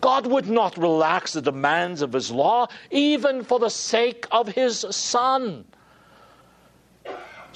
God 0.01 0.27
would 0.27 0.49
not 0.49 0.77
relax 0.77 1.35
the 1.35 1.43
demands 1.43 2.03
of 2.03 2.13
his 2.13 2.31
law, 2.31 2.67
even 2.91 3.45
for 3.45 3.59
the 3.59 3.71
sake 3.71 4.27
of 4.31 4.49
his 4.49 4.85
Son. 4.91 5.65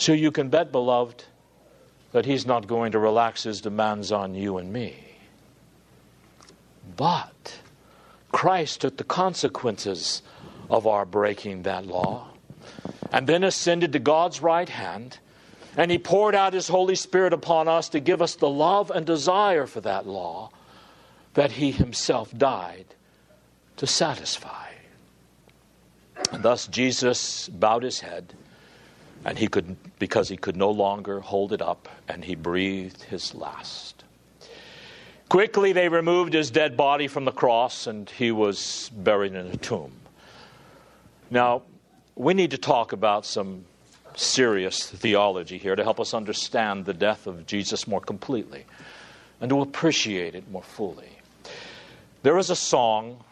So 0.01 0.15
you 0.15 0.31
can 0.33 0.49
bet, 0.49 0.73
beloved, 0.73 1.25
that 2.13 2.25
He's 2.25 2.47
not 2.47 2.67
going 2.67 2.93
to 2.93 2.99
relax 2.99 3.43
His 3.43 3.61
demands 3.61 4.11
on 4.11 4.35
you 4.35 4.57
and 4.57 4.73
me. 4.73 4.97
But 6.97 7.59
Christ 8.33 8.81
took 8.81 8.97
the 8.97 9.05
consequences 9.05 10.23
of 10.71 10.87
our 10.87 11.05
breaking 11.05 11.65
that 11.65 11.85
law 11.85 12.29
and 13.13 13.27
then 13.27 13.45
ascended 13.45 13.93
to 13.93 13.99
God's 13.99 14.41
right 14.41 14.71
hand. 14.71 15.19
And 15.77 15.91
he 15.91 15.99
poured 15.99 16.35
out 16.35 16.55
his 16.55 16.69
Holy 16.69 16.95
Spirit 16.95 17.35
upon 17.35 17.69
us 17.69 17.91
to 17.91 18.01
give 18.01 18.23
us 18.23 18.37
the 18.37 18.49
love 18.49 18.91
and 18.91 19.05
desire 19.05 19.67
for 19.67 19.83
that 19.83 20.07
law 20.07 20.51
that 21.35 21.53
he 21.53 21.73
himself 21.73 22.33
died 22.37 22.87
to 23.77 23.87
satisfy. 23.87 24.69
And 26.33 26.43
thus 26.43 26.67
Jesus 26.69 27.51
bowed 27.51 27.83
his 27.83 28.01
head 28.01 28.33
and 29.25 29.39
he 29.39 29.49
could 29.49 29.77
because 29.99 30.29
he 30.29 30.37
could 30.37 30.57
no 30.57 30.71
longer 30.71 31.21
hold 31.21 31.53
it 31.53 31.63
up 31.63 31.89
and 32.09 32.25
he 32.25 32.35
breathed 32.35 33.03
his 33.03 33.35
last. 33.35 34.05
Quickly 35.29 35.73
they 35.73 35.89
removed 35.89 36.33
his 36.33 36.51
dead 36.51 36.77
body 36.77 37.07
from 37.07 37.25
the 37.25 37.33
cross 37.33 37.87
and 37.87 38.09
he 38.11 38.33
was 38.33 38.91
buried 38.95 39.35
in 39.35 39.47
a 39.47 39.57
tomb. 39.57 39.93
Now 41.31 41.63
we 42.17 42.35
need 42.35 42.51
to 42.51 42.59
talk 42.59 42.93
about 42.93 43.25
some 43.25 43.65
serious 44.17 44.91
theology 44.91 45.57
here 45.57 45.77
to 45.77 45.85
help 45.85 46.01
us 46.01 46.15
understand 46.15 46.85
the 46.85 46.93
death 46.93 47.29
of 47.29 47.47
jesus 47.47 47.87
more 47.87 48.01
completely 48.01 48.65
and 49.41 49.49
to 49.49 49.61
appreciate 49.61 50.35
it 50.35 50.51
more 50.51 50.63
fully. 50.63 51.09
There 52.23 52.37
is 52.37 52.51
a 52.51 52.57
song 52.57 53.23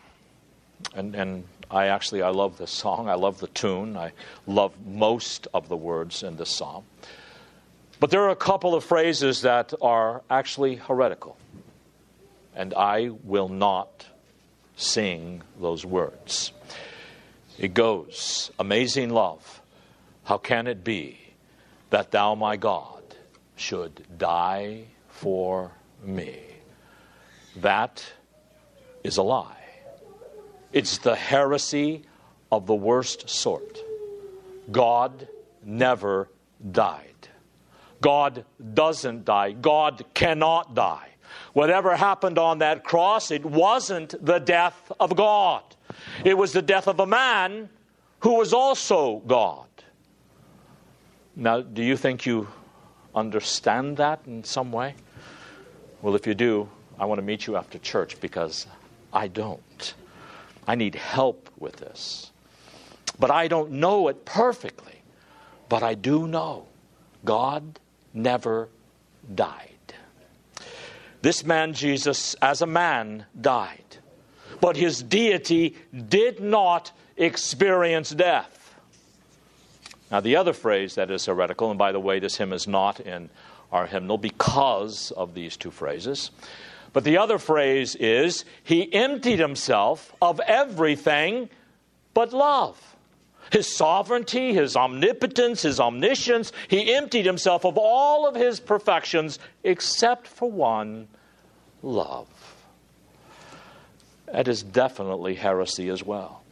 and, 0.95 1.15
and 1.15 1.45
I 1.71 1.87
actually 1.87 2.23
I 2.23 2.31
love 2.31 2.59
this 2.59 2.71
song. 2.71 3.09
I 3.09 3.15
love 3.15 3.41
the 3.41 3.49
tune. 3.49 3.97
I 3.97 4.13
love 4.47 4.75
most 4.87 5.49
of 5.53 5.69
the 5.69 5.77
words 5.77 6.23
in 6.23 6.37
this 6.37 6.51
psalm. 6.51 6.85
But 8.01 8.11
there 8.11 8.23
are 8.23 8.31
a 8.31 8.37
couple 8.37 8.75
of 8.75 8.85
phrases 8.85 9.43
that 9.43 9.75
are 9.83 10.23
actually 10.31 10.77
heretical. 10.77 11.37
And 12.55 12.75
I 12.75 13.11
will 13.25 13.49
not 13.49 14.07
sing 14.77 15.43
those 15.61 15.85
words. 15.85 16.53
It 17.59 17.75
goes, 17.75 18.51
Amazing 18.59 19.11
love, 19.11 19.61
how 20.25 20.39
can 20.39 20.67
it 20.67 20.85
be 20.85 21.19
that 21.91 22.11
thou, 22.11 22.35
my 22.35 22.57
God, 22.57 23.03
should 23.57 24.07
die 24.17 24.85
for 25.09 25.73
me. 26.03 26.39
That 27.57 28.05
is 29.03 29.17
a 29.17 29.23
lie. 29.23 29.58
It's 30.73 30.99
the 30.99 31.15
heresy 31.15 32.03
of 32.53 32.67
the 32.67 32.75
worst 32.75 33.29
sort. 33.29 33.79
God 34.71 35.29
never 35.65 36.29
died. 36.71 37.15
God 38.01 38.45
doesn't 38.75 39.25
die. 39.25 39.53
God 39.53 40.05
cannot 40.15 40.75
die. 40.75 41.09
Whatever 41.53 41.97
happened 41.97 42.39
on 42.39 42.59
that 42.59 42.85
cross, 42.85 43.31
it 43.31 43.45
wasn't 43.45 44.15
the 44.25 44.39
death 44.39 44.93
of 45.01 45.17
God. 45.17 45.63
It 46.25 46.37
was 46.37 46.53
the 46.53 46.63
death 46.63 46.87
of 46.87 47.01
a 47.01 47.07
man 47.07 47.69
who 48.21 48.35
was 48.35 48.53
also 48.53 49.23
God. 49.27 49.67
Now, 51.35 51.61
do 51.61 51.83
you 51.83 51.97
think 51.97 52.27
you 52.27 52.49
understand 53.15 53.97
that 53.99 54.21
in 54.27 54.45
some 54.45 54.73
way? 54.73 54.95
Well, 56.03 56.15
if 56.15 56.27
you 56.27 56.35
do, 56.35 56.69
I 56.99 57.05
want 57.05 57.19
to 57.19 57.23
meet 57.23 57.47
you 57.47 57.57
after 57.57 57.79
church 57.79 58.21
because 58.21 58.67
I 59.13 59.29
don't. 59.29 59.95
I 60.69 60.75
need 60.75 60.95
help 60.95 61.51
with 61.59 61.77
this. 61.77 62.31
But 63.19 63.31
I 63.31 63.49
don't 63.49 63.73
know 63.73 64.09
it 64.09 64.27
perfectly. 64.27 65.01
But 65.69 65.83
I 65.83 65.95
do 65.95 66.29
know 66.29 66.67
God 67.25 67.81
never 68.13 68.69
died. 69.35 69.73
This 71.23 71.45
man, 71.45 71.73
Jesus, 71.73 72.35
as 72.35 72.63
a 72.63 72.67
man, 72.67 73.25
died. 73.41 73.97
But 74.61 74.77
his 74.77 75.03
deity 75.03 75.75
did 76.09 76.41
not 76.41 76.93
experience 77.17 78.11
death. 78.11 78.75
Now, 80.11 80.21
the 80.21 80.37
other 80.37 80.53
phrase 80.53 80.95
that 80.95 81.11
is 81.11 81.27
heretical, 81.27 81.71
and 81.71 81.79
by 81.79 81.93
the 81.93 82.01
way, 82.01 82.19
this 82.19 82.37
hymn 82.37 82.53
is 82.53 82.69
not 82.69 83.01
in 83.01 83.31
our 83.73 83.87
hymnal 83.87 84.17
because 84.17 85.11
of 85.13 85.35
these 85.35 85.57
two 85.57 85.71
phrases. 85.71 86.31
But 86.93 87.05
the 87.05 87.19
other 87.19 87.39
phrase 87.39 87.95
is, 87.97 88.45
He 88.63 88.93
emptied 88.93 89.39
Himself 89.39 90.15
of 90.21 90.41
everything 90.41 91.51
but 92.15 92.33
love. 92.33 92.97
His 93.51 93.75
sovereignty, 93.75 94.53
His 94.53 94.77
omnipotence, 94.77 95.63
His 95.63 95.81
omniscience, 95.81 96.53
He 96.69 96.95
emptied 96.95 97.27
Himself 97.27 97.65
of 97.65 97.79
all 97.79 98.27
of 98.27 98.35
His 98.35 98.61
perfections 98.61 99.39
except 99.65 100.27
for 100.27 100.51
one 100.51 101.09
love. 101.83 102.27
That 104.27 104.49
is 104.49 104.63
definitely 104.63 105.35
heresy 105.35 105.89
as 105.89 106.03
well. 106.03 106.43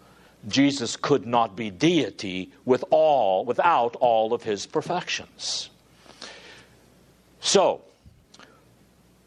Jesus 0.48 0.96
could 0.96 1.26
not 1.26 1.56
be 1.56 1.70
deity 1.70 2.52
with 2.64 2.84
all, 2.90 3.44
without 3.44 3.96
all 3.96 4.32
of 4.32 4.42
his 4.42 4.66
perfections. 4.66 5.70
So, 7.40 7.82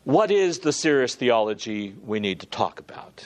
what 0.09 0.31
is 0.31 0.59
the 0.59 0.73
serious 0.73 1.13
theology 1.13 1.93
we 2.03 2.19
need 2.19 2.39
to 2.39 2.47
talk 2.47 2.79
about? 2.79 3.23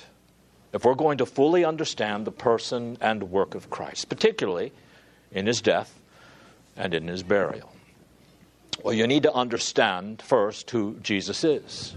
If 0.73 0.83
we're 0.83 0.95
going 0.95 1.19
to 1.19 1.25
fully 1.25 1.63
understand 1.63 2.27
the 2.27 2.31
person 2.31 2.97
and 2.99 3.31
work 3.31 3.55
of 3.55 3.69
Christ, 3.69 4.09
particularly 4.09 4.73
in 5.31 5.47
his 5.47 5.61
death 5.61 5.97
and 6.75 6.93
in 6.93 7.07
his 7.07 7.23
burial. 7.23 7.71
Well, 8.83 8.93
you 8.93 9.07
need 9.07 9.23
to 9.23 9.31
understand 9.31 10.21
first 10.21 10.71
who 10.71 10.97
Jesus 11.01 11.45
is. 11.45 11.95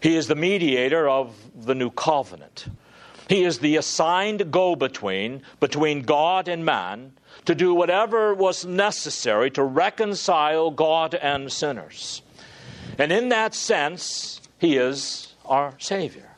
He 0.00 0.16
is 0.16 0.26
the 0.26 0.34
mediator 0.34 1.08
of 1.08 1.36
the 1.54 1.76
new 1.76 1.90
covenant. 1.90 2.66
He 3.28 3.44
is 3.44 3.60
the 3.60 3.76
assigned 3.76 4.50
go 4.50 4.74
between 4.74 5.42
between 5.60 6.02
God 6.02 6.48
and 6.48 6.64
man 6.64 7.12
to 7.44 7.54
do 7.54 7.72
whatever 7.72 8.34
was 8.34 8.64
necessary 8.64 9.48
to 9.52 9.62
reconcile 9.62 10.72
God 10.72 11.14
and 11.14 11.52
sinners. 11.52 12.22
And 13.02 13.10
in 13.10 13.30
that 13.30 13.52
sense, 13.52 14.40
he 14.60 14.76
is 14.76 15.34
our 15.44 15.74
Savior. 15.80 16.30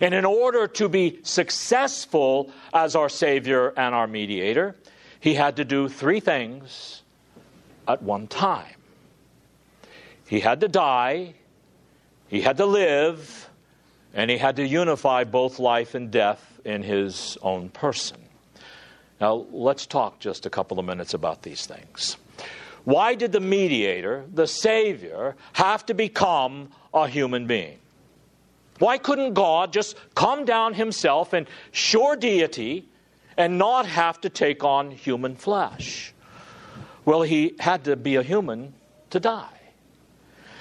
And 0.00 0.14
in 0.14 0.24
order 0.24 0.66
to 0.66 0.88
be 0.88 1.18
successful 1.24 2.50
as 2.72 2.96
our 2.96 3.10
Savior 3.10 3.68
and 3.76 3.94
our 3.94 4.06
mediator, 4.06 4.76
he 5.20 5.34
had 5.34 5.56
to 5.56 5.64
do 5.66 5.90
three 5.90 6.20
things 6.20 7.02
at 7.86 8.02
one 8.02 8.28
time. 8.28 8.76
He 10.26 10.40
had 10.40 10.62
to 10.62 10.68
die, 10.68 11.34
he 12.28 12.40
had 12.40 12.56
to 12.56 12.64
live, 12.64 13.50
and 14.14 14.30
he 14.30 14.38
had 14.38 14.56
to 14.56 14.66
unify 14.66 15.24
both 15.24 15.58
life 15.58 15.94
and 15.94 16.10
death 16.10 16.60
in 16.64 16.82
his 16.82 17.36
own 17.42 17.68
person. 17.68 18.16
Now, 19.20 19.44
let's 19.52 19.84
talk 19.84 20.18
just 20.18 20.46
a 20.46 20.50
couple 20.50 20.78
of 20.78 20.86
minutes 20.86 21.12
about 21.12 21.42
these 21.42 21.66
things. 21.66 22.16
Why 22.84 23.14
did 23.14 23.32
the 23.32 23.40
mediator, 23.40 24.24
the 24.32 24.46
Savior, 24.46 25.36
have 25.54 25.86
to 25.86 25.94
become 25.94 26.68
a 26.92 27.08
human 27.08 27.46
being? 27.46 27.78
Why 28.78 28.98
couldn't 28.98 29.34
God 29.34 29.72
just 29.72 29.96
come 30.14 30.44
down 30.44 30.74
himself 30.74 31.32
in 31.32 31.46
sure 31.72 32.16
deity 32.16 32.88
and 33.36 33.56
not 33.56 33.86
have 33.86 34.20
to 34.22 34.28
take 34.28 34.64
on 34.64 34.90
human 34.90 35.36
flesh? 35.36 36.12
Well, 37.04 37.22
he 37.22 37.54
had 37.58 37.84
to 37.84 37.96
be 37.96 38.16
a 38.16 38.22
human 38.22 38.74
to 39.10 39.20
die. 39.20 39.48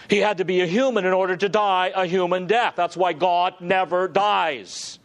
He 0.10 0.18
had 0.20 0.38
to 0.38 0.46
be 0.46 0.62
a 0.62 0.68
human 0.68 1.06
in 1.06 1.14
order 1.14 1.36
to 1.36 1.50
die 1.50 1.92
a 1.96 2.06
human 2.06 2.48
death. 2.48 2.74
That's 2.76 2.98
why 2.98 3.14
God 3.14 3.56
never 3.60 4.08
dies. 4.08 5.00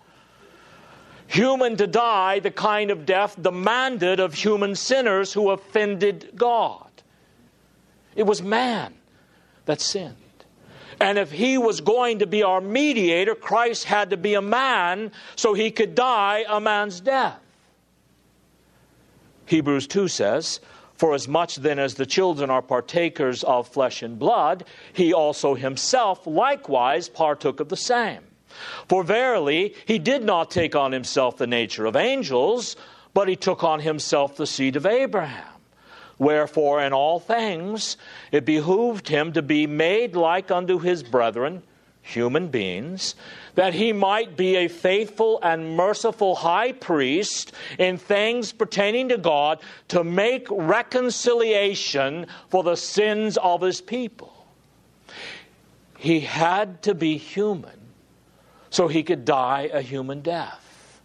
Human 1.29 1.77
to 1.77 1.87
die 1.87 2.41
the 2.41 2.51
kind 2.51 2.91
of 2.91 3.07
death 3.07 3.41
demanded 3.41 4.21
of 4.21 4.35
human 4.35 4.75
sinners 4.75 5.33
who 5.33 5.51
offended 5.51 6.33
God. 6.35 6.88
It 8.19 8.27
was 8.27 8.43
man 8.43 8.95
that 9.67 9.81
sinned. 9.81 10.17
And 11.01 11.19
if 11.19 11.31
he 11.31 11.57
was 11.57 11.81
going 11.81 12.19
to 12.19 12.27
be 12.27 12.43
our 12.43 12.61
mediator, 12.61 13.37
Christ 13.37 13.85
had 13.85 14.11
to 14.11 14.17
be 14.17 14.35
a 14.35 14.43
man 14.43 15.13
so 15.37 15.55
he 15.55 15.71
could 15.71 15.95
die 15.95 16.45
a 16.49 16.61
man's 16.61 16.99
death. 16.99 17.39
Hebrews 19.47 19.87
2 19.87 20.09
says, 20.09 20.59
For 20.95 21.15
as 21.15 21.29
much 21.29 21.57
then 21.57 21.79
as 21.79 21.95
the 21.95 22.07
children 22.07 22.51
are 22.51 22.61
partakers 22.61 23.45
of 23.45 23.69
flesh 23.69 24.03
and 24.03 24.19
blood, 24.19 24.65
he 24.93 25.13
also 25.13 25.55
himself 25.55 26.27
likewise 26.27 27.09
partook 27.09 27.61
of 27.61 27.69
the 27.69 27.77
same. 27.77 28.25
For 28.89 29.05
verily, 29.05 29.77
he 29.87 30.01
did 30.01 30.25
not 30.25 30.51
take 30.51 30.75
on 30.75 30.91
himself 30.91 31.37
the 31.37 31.47
nature 31.47 31.87
of 31.87 31.95
angels, 31.95 32.75
but 33.15 33.29
he 33.29 33.37
took 33.37 33.63
on 33.63 33.79
himself 33.79 34.37
the 34.37 34.47
seed 34.47 34.75
of 34.75 34.87
Abraham. 34.87 35.58
Wherefore, 36.19 36.83
in 36.83 36.93
all 36.93 37.21
things, 37.21 37.97
it 38.33 38.45
behooved 38.45 39.09
him 39.09 39.33
to 39.33 39.43
be 39.43 39.67
made 39.67 40.17
like 40.17 40.51
unto 40.51 40.79
his 40.81 41.03
brethren, 41.03 41.63
human 42.03 42.49
beings, 42.49 43.15
that 43.55 43.75
he 43.75 43.93
might 43.93 44.37
be 44.37 44.57
a 44.57 44.69
faithful 44.69 45.39
and 45.43 45.77
merciful 45.77 46.35
high 46.35 46.73
priest 46.73 47.53
in 47.79 47.99
things 47.99 48.53
pertaining 48.53 49.11
to 49.11 49.19
God 49.19 49.61
to 49.89 50.03
make 50.03 50.47
reconciliation 50.51 52.27
for 52.49 52.63
the 52.63 52.77
sins 52.77 53.37
of 53.37 53.61
his 53.61 53.81
people. 53.81 54.47
He 55.99 56.21
had 56.21 56.83
to 56.83 56.95
be 56.95 57.17
human 57.17 57.79
so 58.71 58.89
he 58.89 59.03
could 59.03 59.25
die 59.25 59.71
a 59.73 59.83
human 59.83 60.21
death 60.21 61.01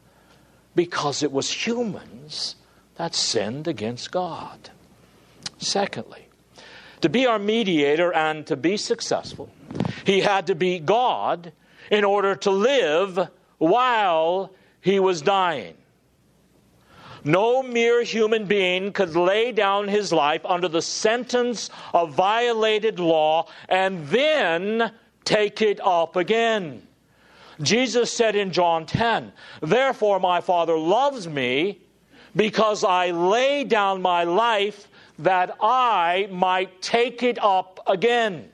because 0.76 1.23
it 1.23 1.32
was 1.32 1.49
humans 1.52 2.56
that 2.95 3.15
sinned 3.15 3.67
against 3.67 4.12
God. 4.12 4.69
Secondly, 5.63 6.28
to 7.02 7.10
be 7.10 7.26
our 7.26 7.39
mediator 7.39 8.13
and 8.13 8.45
to 8.47 8.56
be 8.56 8.78
successful, 8.78 9.49
he 10.06 10.21
had 10.21 10.47
to 10.47 10.56
be 10.56 10.80
God 10.80 11.52
in 11.89 12.04
order 12.04 12.36
to 12.36 12.52
live 12.52 13.30
while 13.58 14.52
he 14.82 14.99
was 14.99 15.21
dying. 15.21 15.76
No 17.26 17.63
mere 17.63 18.04
human 18.04 18.45
being 18.45 18.91
could 18.91 19.15
lay 19.15 19.54
down 19.54 19.88
his 19.88 20.12
life 20.12 20.45
under 20.45 20.67
the 20.67 20.82
sentence 20.82 21.69
of 21.93 22.13
violated 22.13 22.99
law 22.99 23.47
and 23.69 24.06
then 24.08 24.91
take 25.23 25.62
it 25.62 25.80
up 25.82 26.17
again. 26.17 26.86
Jesus 27.62 28.12
said 28.12 28.36
in 28.36 28.52
John 28.52 28.86
10, 28.86 29.32
Therefore 29.62 30.19
my 30.19 30.41
Father 30.41 30.78
loves 30.78 31.28
me 31.28 31.80
because 32.36 32.84
I 32.84 33.12
lay 33.12 33.63
down 33.63 34.02
my 34.02 34.23
life 34.23 34.88
that 35.19 35.56
I 35.62 36.28
might 36.32 36.82
take 36.82 37.23
it 37.23 37.38
up 37.41 37.80
again. 37.88 38.49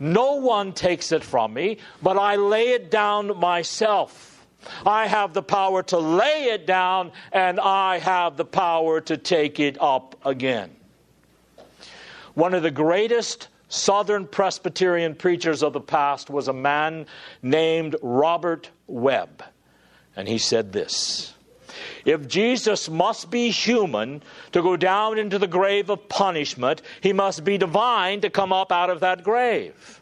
No 0.00 0.34
one 0.34 0.72
takes 0.72 1.12
it 1.12 1.24
from 1.24 1.54
me, 1.54 1.78
but 2.02 2.18
I 2.18 2.36
lay 2.36 2.70
it 2.70 2.90
down 2.90 3.38
myself. 3.38 4.46
I 4.84 5.06
have 5.06 5.34
the 5.34 5.42
power 5.42 5.82
to 5.84 5.98
lay 5.98 6.44
it 6.44 6.66
down, 6.66 7.12
and 7.32 7.58
I 7.58 7.98
have 7.98 8.36
the 8.36 8.44
power 8.44 9.00
to 9.02 9.16
take 9.16 9.60
it 9.60 9.76
up 9.80 10.14
again. 10.24 10.70
One 12.34 12.54
of 12.54 12.62
the 12.62 12.70
greatest 12.70 13.48
Southern 13.68 14.26
Presbyterian 14.26 15.14
preachers 15.14 15.62
of 15.62 15.72
the 15.72 15.80
past 15.80 16.30
was 16.30 16.48
a 16.48 16.52
man 16.52 17.06
named 17.42 17.96
Robert 18.02 18.70
Webb. 18.86 19.42
And 20.16 20.26
he 20.26 20.38
said 20.38 20.72
this 20.72 21.34
If 22.04 22.28
Jesus 22.28 22.88
must 22.88 23.30
be 23.30 23.50
human 23.50 24.22
to 24.52 24.62
go 24.62 24.76
down 24.76 25.18
into 25.18 25.38
the 25.38 25.46
grave 25.46 25.90
of 25.90 26.08
punishment, 26.08 26.82
he 27.00 27.12
must 27.12 27.44
be 27.44 27.58
divine 27.58 28.20
to 28.20 28.30
come 28.30 28.52
up 28.52 28.72
out 28.72 28.90
of 28.90 29.00
that 29.00 29.22
grave. 29.22 30.00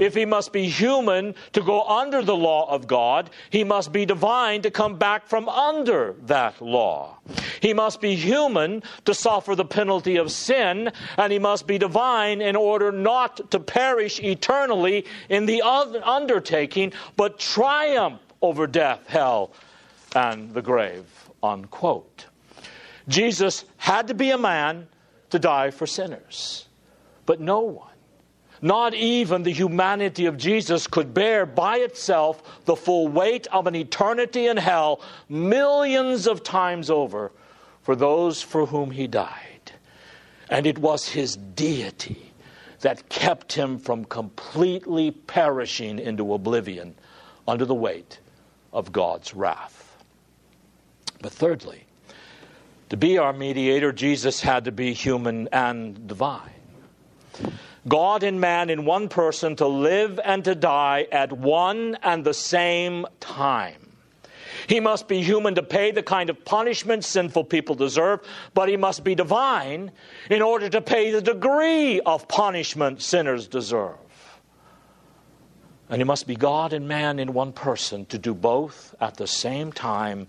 If 0.00 0.14
he 0.14 0.24
must 0.24 0.52
be 0.52 0.68
human 0.68 1.34
to 1.52 1.60
go 1.60 1.82
under 1.82 2.22
the 2.22 2.36
law 2.36 2.70
of 2.70 2.86
God, 2.86 3.28
he 3.50 3.64
must 3.64 3.92
be 3.92 4.06
divine 4.06 4.62
to 4.62 4.70
come 4.70 4.96
back 4.96 5.26
from 5.26 5.48
under 5.48 6.14
that 6.26 6.62
law. 6.62 7.18
He 7.60 7.74
must 7.74 8.00
be 8.00 8.14
human 8.14 8.82
to 9.04 9.12
suffer 9.12 9.54
the 9.54 9.64
penalty 9.64 10.16
of 10.16 10.32
sin, 10.32 10.90
and 11.18 11.32
he 11.32 11.38
must 11.38 11.66
be 11.66 11.76
divine 11.76 12.40
in 12.40 12.56
order 12.56 12.90
not 12.92 13.50
to 13.50 13.60
perish 13.60 14.20
eternally 14.20 15.04
in 15.28 15.44
the 15.44 15.60
undertaking, 15.60 16.92
but 17.16 17.38
triumph 17.38 18.20
over 18.40 18.66
death, 18.66 19.06
hell, 19.06 19.50
and 20.14 20.54
the 20.54 20.62
grave. 20.62 21.27
Unquote. 21.42 22.26
Jesus 23.08 23.64
had 23.76 24.08
to 24.08 24.14
be 24.14 24.30
a 24.30 24.38
man 24.38 24.88
to 25.30 25.38
die 25.38 25.70
for 25.70 25.86
sinners, 25.86 26.68
but 27.26 27.40
no 27.40 27.60
one 27.60 27.88
not 28.60 28.94
even 28.94 29.42
the 29.42 29.52
humanity 29.52 30.26
of 30.26 30.36
Jesus 30.36 30.86
could 30.86 31.14
bear 31.14 31.46
by 31.46 31.78
itself 31.78 32.64
the 32.64 32.76
full 32.76 33.08
weight 33.08 33.46
of 33.48 33.66
an 33.66 33.74
eternity 33.74 34.46
in 34.46 34.56
hell 34.56 35.00
millions 35.28 36.26
of 36.26 36.42
times 36.42 36.90
over 36.90 37.32
for 37.82 37.94
those 37.94 38.42
for 38.42 38.66
whom 38.66 38.90
he 38.90 39.06
died. 39.06 39.72
And 40.50 40.66
it 40.66 40.78
was 40.78 41.08
his 41.08 41.36
deity 41.36 42.32
that 42.80 43.08
kept 43.08 43.52
him 43.52 43.78
from 43.78 44.04
completely 44.04 45.10
perishing 45.10 45.98
into 45.98 46.32
oblivion 46.32 46.94
under 47.46 47.64
the 47.64 47.74
weight 47.74 48.18
of 48.72 48.92
God's 48.92 49.34
wrath. 49.34 49.77
But 51.20 51.32
thirdly, 51.32 51.84
to 52.90 52.96
be 52.96 53.18
our 53.18 53.32
mediator, 53.32 53.92
Jesus 53.92 54.40
had 54.40 54.64
to 54.64 54.72
be 54.72 54.92
human 54.92 55.48
and 55.52 56.06
divine. 56.06 56.50
God 57.86 58.22
and 58.22 58.40
man 58.40 58.70
in 58.70 58.84
one 58.84 59.08
person 59.08 59.56
to 59.56 59.66
live 59.66 60.20
and 60.22 60.44
to 60.44 60.54
die 60.54 61.06
at 61.10 61.32
one 61.32 61.96
and 62.02 62.24
the 62.24 62.34
same 62.34 63.06
time. 63.20 63.88
He 64.66 64.80
must 64.80 65.08
be 65.08 65.22
human 65.22 65.54
to 65.54 65.62
pay 65.62 65.92
the 65.92 66.02
kind 66.02 66.28
of 66.28 66.44
punishment 66.44 67.04
sinful 67.04 67.44
people 67.44 67.74
deserve, 67.74 68.20
but 68.52 68.68
he 68.68 68.76
must 68.76 69.02
be 69.02 69.14
divine 69.14 69.90
in 70.28 70.42
order 70.42 70.68
to 70.68 70.80
pay 70.82 71.10
the 71.10 71.22
degree 71.22 72.00
of 72.00 72.28
punishment 72.28 73.00
sinners 73.00 73.48
deserve. 73.48 73.96
And 75.88 76.00
he 76.00 76.04
must 76.04 76.26
be 76.26 76.36
God 76.36 76.74
and 76.74 76.86
man 76.86 77.18
in 77.18 77.32
one 77.32 77.52
person 77.52 78.04
to 78.06 78.18
do 78.18 78.34
both 78.34 78.94
at 79.00 79.16
the 79.16 79.26
same 79.26 79.72
time 79.72 80.28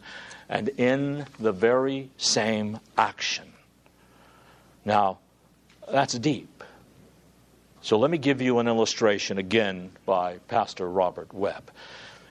and 0.49 0.69
in 0.69 1.25
the 1.39 1.51
very 1.51 2.09
same 2.17 2.79
action. 2.97 3.53
Now, 4.83 5.19
that's 5.91 6.15
deep. 6.15 6.63
So 7.81 7.97
let 7.97 8.12
me 8.12 8.17
give 8.17 8.41
you 8.41 8.59
an 8.59 8.67
illustration 8.67 9.38
again 9.38 9.91
by 10.05 10.39
Pastor 10.47 10.89
Robert 10.89 11.33
Webb. 11.33 11.71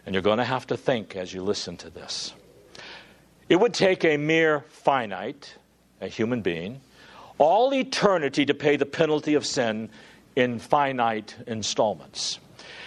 And 0.05 0.15
you're 0.15 0.23
going 0.23 0.39
to 0.39 0.45
have 0.45 0.67
to 0.67 0.77
think 0.77 1.17
as 1.17 1.33
you 1.33 1.43
listen 1.43 1.77
to 1.79 1.91
this. 1.91 2.35
It 3.49 3.57
would 3.57 3.73
take 3.73 4.05
a 4.05 4.17
mere 4.17 4.61
finite, 4.69 5.55
a 6.01 6.09
human 6.09 6.43
being, 6.43 6.81
all 7.39 7.73
eternity 7.73 8.45
to 8.47 8.55
pay 8.55 8.77
the 8.77 8.87
penalty 8.87 9.35
of 9.35 9.47
sin 9.47 9.89
in 10.37 10.59
finite 10.59 11.35
installments. 11.47 12.41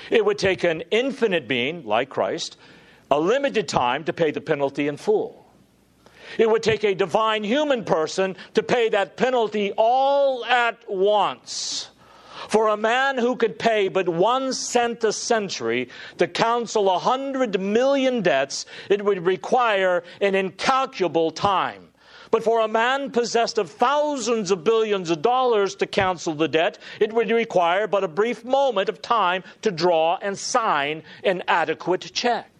It 0.10 0.26
would 0.26 0.38
take 0.38 0.63
an 0.63 0.84
infinite 0.91 1.48
being, 1.48 1.86
like 1.86 2.10
Christ, 2.10 2.58
a 3.12 3.19
limited 3.19 3.67
time 3.67 4.06
to 4.06 4.13
pay 4.13 4.32
the 4.32 4.41
penalty 4.41 4.88
in 4.88 4.95
full. 4.95 5.45
It 6.38 6.50
would 6.50 6.63
take 6.63 6.86
a 6.86 6.95
divine 6.95 7.43
human 7.43 7.84
person 7.84 8.38
to 8.54 8.63
pay 8.63 8.88
that 8.89 9.17
penalty 9.17 9.74
all 9.76 10.45
at 10.45 10.78
once. 10.88 11.89
For 12.47 12.69
a 12.69 12.78
man 12.78 13.17
who 13.17 13.36
could 13.36 13.60
pay 13.60 13.89
but 13.89 14.08
one 14.08 14.54
cent 14.54 15.04
a 15.04 15.12
century 15.12 15.89
to 16.17 16.28
counsel 16.28 16.89
a 16.89 17.00
hundred 17.00 17.60
million 17.60 18.21
debts, 18.21 18.65
it 18.89 19.04
would 19.04 19.26
require 19.26 20.04
an 20.21 20.34
incalculable 20.34 21.32
time. 21.32 21.89
But 22.32 22.45
for 22.45 22.62
a 22.62 22.67
man 22.67 23.12
possessed 23.12 23.58
of 23.58 23.69
thousands 23.69 24.52
of 24.52 24.63
billions 24.63 25.10
of 25.10 25.21
dollars 25.21 25.76
to 25.76 25.86
cancel 25.86 26.34
the 26.34 26.47
debt, 26.47 26.80
it 27.02 27.12
would 27.12 27.30
require 27.30 27.88
but 27.88 28.06
a 28.06 28.08
brief 28.08 28.45
moment 28.45 28.88
of 28.88 29.02
time 29.02 29.43
to 29.63 29.69
draw 29.69 30.17
and 30.21 30.39
sign 30.39 31.04
an 31.26 31.43
adequate 31.50 32.10
check. 32.13 32.51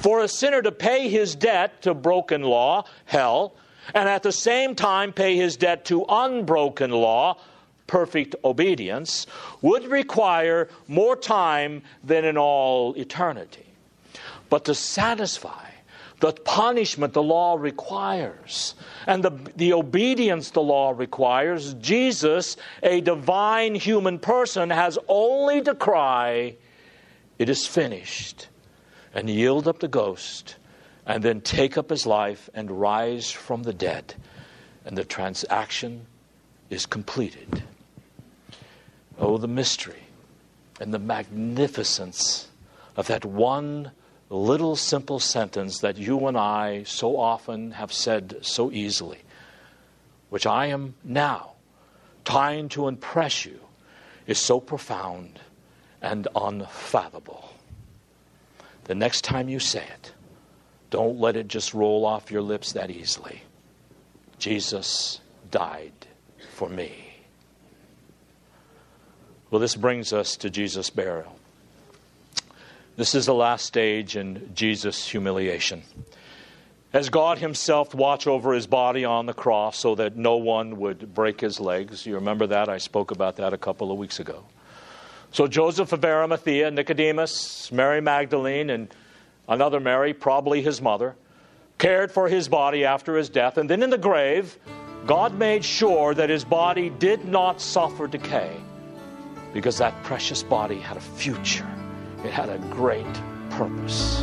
For 0.00 0.20
a 0.20 0.28
sinner 0.28 0.62
to 0.62 0.72
pay 0.72 1.08
his 1.08 1.34
debt 1.34 1.82
to 1.82 1.94
broken 1.94 2.42
law, 2.42 2.84
hell, 3.04 3.54
and 3.94 4.08
at 4.08 4.22
the 4.22 4.32
same 4.32 4.74
time 4.74 5.12
pay 5.12 5.36
his 5.36 5.56
debt 5.56 5.84
to 5.86 6.04
unbroken 6.08 6.90
law, 6.90 7.38
perfect 7.86 8.34
obedience 8.44 9.26
would 9.60 9.86
require 9.86 10.68
more 10.88 11.16
time 11.16 11.82
than 12.02 12.24
in 12.24 12.38
all 12.38 12.94
eternity. 12.94 13.66
But 14.48 14.64
to 14.66 14.74
satisfy 14.74 15.70
the 16.20 16.32
punishment 16.32 17.12
the 17.12 17.22
law 17.22 17.56
requires 17.56 18.74
and 19.06 19.22
the, 19.22 19.32
the 19.56 19.72
obedience 19.74 20.50
the 20.50 20.62
law 20.62 20.90
requires, 20.90 21.74
Jesus, 21.74 22.56
a 22.82 23.00
divine 23.00 23.74
human 23.74 24.18
person, 24.18 24.70
has 24.70 24.98
only 25.08 25.60
to 25.62 25.74
cry, 25.74 26.54
It 27.38 27.48
is 27.48 27.66
finished, 27.66 28.48
and 29.14 29.30
yield 29.30 29.68
up 29.68 29.78
the 29.78 29.88
ghost, 29.88 30.56
and 31.06 31.22
then 31.22 31.40
take 31.40 31.78
up 31.78 31.88
his 31.88 32.04
life 32.04 32.50
and 32.52 32.80
rise 32.80 33.30
from 33.30 33.62
the 33.62 33.72
dead. 33.72 34.14
And 34.84 34.98
the 34.98 35.04
transaction 35.04 36.06
is 36.68 36.84
completed. 36.84 37.62
Oh, 39.18 39.38
the 39.38 39.48
mystery 39.48 40.02
and 40.80 40.92
the 40.92 40.98
magnificence 40.98 42.48
of 42.96 43.06
that 43.06 43.24
one 43.24 43.92
little 44.28 44.74
simple 44.74 45.20
sentence 45.20 45.78
that 45.78 45.96
you 45.96 46.26
and 46.26 46.36
I 46.36 46.82
so 46.82 47.16
often 47.16 47.72
have 47.72 47.92
said 47.92 48.38
so 48.42 48.72
easily, 48.72 49.18
which 50.30 50.46
I 50.46 50.66
am 50.66 50.94
now 51.04 51.52
trying 52.24 52.68
to 52.70 52.88
impress 52.88 53.44
you, 53.44 53.60
is 54.26 54.38
so 54.38 54.58
profound 54.58 55.38
and 56.00 56.26
unfathomable. 56.34 57.50
The 58.84 58.94
next 58.94 59.22
time 59.22 59.48
you 59.48 59.58
say 59.58 59.82
it, 59.82 60.12
don't 60.90 61.18
let 61.18 61.36
it 61.36 61.48
just 61.48 61.74
roll 61.74 62.04
off 62.04 62.30
your 62.30 62.42
lips 62.42 62.72
that 62.72 62.90
easily. 62.90 63.42
Jesus 64.38 65.20
died 65.50 65.92
for 66.52 66.68
me. 66.68 67.14
Well, 69.50 69.60
this 69.60 69.76
brings 69.76 70.12
us 70.12 70.36
to 70.38 70.50
Jesus' 70.50 70.90
burial. 70.90 71.38
This 72.96 73.14
is 73.14 73.26
the 73.26 73.34
last 73.34 73.64
stage 73.66 74.16
in 74.16 74.50
Jesus' 74.54 75.08
humiliation. 75.08 75.82
As 76.92 77.08
God 77.08 77.38
Himself 77.38 77.92
watched 77.94 78.28
over 78.28 78.52
His 78.52 78.66
body 78.68 79.04
on 79.04 79.26
the 79.26 79.34
cross 79.34 79.78
so 79.78 79.96
that 79.96 80.16
no 80.16 80.36
one 80.36 80.78
would 80.78 81.12
break 81.12 81.40
His 81.40 81.58
legs. 81.58 82.06
You 82.06 82.16
remember 82.16 82.46
that? 82.48 82.68
I 82.68 82.78
spoke 82.78 83.10
about 83.10 83.36
that 83.36 83.52
a 83.52 83.58
couple 83.58 83.90
of 83.90 83.98
weeks 83.98 84.20
ago. 84.20 84.44
So 85.34 85.48
Joseph 85.48 85.92
of 85.92 86.04
Arimathea, 86.04 86.70
Nicodemus, 86.70 87.72
Mary 87.72 88.00
Magdalene, 88.00 88.70
and 88.70 88.94
another 89.48 89.80
Mary, 89.80 90.14
probably 90.14 90.62
his 90.62 90.80
mother, 90.80 91.16
cared 91.76 92.12
for 92.12 92.28
his 92.28 92.48
body 92.48 92.84
after 92.84 93.16
his 93.16 93.30
death. 93.30 93.58
And 93.58 93.68
then 93.68 93.82
in 93.82 93.90
the 93.90 93.98
grave, 93.98 94.56
God 95.06 95.36
made 95.36 95.64
sure 95.64 96.14
that 96.14 96.30
his 96.30 96.44
body 96.44 96.88
did 96.88 97.24
not 97.24 97.60
suffer 97.60 98.06
decay 98.06 98.56
because 99.52 99.78
that 99.78 100.00
precious 100.04 100.44
body 100.44 100.78
had 100.78 100.96
a 100.96 101.00
future, 101.00 101.68
it 102.24 102.30
had 102.30 102.48
a 102.48 102.58
great 102.70 103.04
purpose. 103.50 104.22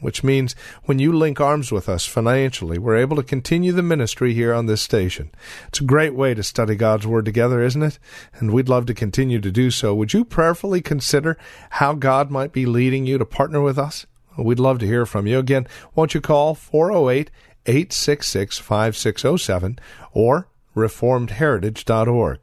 which 0.00 0.24
means 0.24 0.54
when 0.84 0.98
you 0.98 1.12
link 1.12 1.40
arms 1.40 1.72
with 1.72 1.88
us 1.88 2.06
financially, 2.06 2.78
we're 2.78 2.96
able 2.96 3.16
to 3.16 3.22
continue 3.22 3.72
the 3.72 3.82
ministry 3.82 4.34
here 4.34 4.52
on 4.52 4.66
this 4.66 4.82
station. 4.82 5.30
It's 5.68 5.80
a 5.80 5.84
great 5.84 6.14
way 6.14 6.34
to 6.34 6.42
study 6.42 6.74
God's 6.74 7.06
Word 7.06 7.24
together, 7.24 7.62
isn't 7.62 7.82
it? 7.82 7.98
And 8.34 8.52
we'd 8.52 8.68
love 8.68 8.86
to 8.86 8.94
continue 8.94 9.40
to 9.40 9.50
do 9.50 9.70
so. 9.70 9.94
Would 9.94 10.12
you 10.12 10.24
prayerfully 10.24 10.80
consider 10.80 11.36
how 11.70 11.94
God 11.94 12.30
might 12.30 12.52
be 12.52 12.66
leading 12.66 13.06
you 13.06 13.18
to 13.18 13.24
partner 13.24 13.60
with 13.60 13.78
us? 13.78 14.06
We'd 14.38 14.60
love 14.60 14.78
to 14.80 14.86
hear 14.86 15.06
from 15.06 15.26
you. 15.26 15.38
Again, 15.38 15.66
won't 15.94 16.14
you 16.14 16.20
call 16.20 16.54
408 16.54 17.30
866 17.66 18.58
5607 18.58 19.78
or 20.12 20.48
reformedheritage.org. 20.74 22.38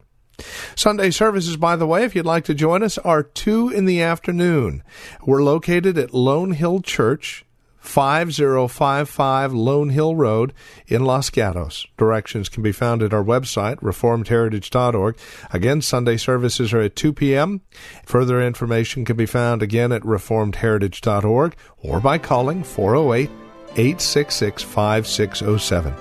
Sunday 0.76 1.12
services, 1.12 1.58
by 1.58 1.76
the 1.76 1.88
way, 1.88 2.04
if 2.04 2.15
you'd 2.15 2.26
like 2.26 2.46
to 2.46 2.54
join 2.54 2.84
us, 2.84 2.98
are 3.00 3.24
2 3.24 3.69
in 3.69 3.86
the 3.86 4.02
afternoon. 4.02 4.84
We're 5.26 5.43
located 5.43 5.98
at 5.98 6.13
Lone 6.13 6.52
Hill 6.52 6.82
Church, 6.82 7.46
5055 7.84 9.54
Lone 9.54 9.89
Hill 9.89 10.15
Road 10.15 10.54
in 10.88 11.04
Los 11.04 11.30
Gatos. 11.30 11.86
Directions 11.98 12.50
can 12.50 12.63
be 12.63 12.72
found 12.72 13.04
at 13.04 13.13
our 13.13 13.24
website, 13.24 13.76
reformedheritage.org. 13.82 15.17
Again, 15.52 15.82
Sunday 15.82 16.17
services 16.17 16.74
are 16.74 16.82
at 16.82 16.96
2 16.96 17.13
p.m. 17.13 17.62
Further 18.06 18.41
information 18.41 19.04
can 19.06 19.17
be 19.17 19.26
found 19.26 19.62
again 19.62 19.91
at 19.91 20.02
reformedheritage.org 20.04 21.56
or 21.80 22.00
by 22.00 22.17
calling 22.17 22.63
408 22.63 23.30
866 23.76 24.63
5607. 24.63 25.93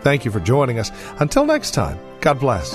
Thank 0.00 0.24
you 0.24 0.30
for 0.30 0.40
joining 0.40 0.78
us. 0.78 0.90
Until 1.18 1.44
next 1.44 1.72
time, 1.72 1.98
God 2.20 2.40
bless. 2.40 2.74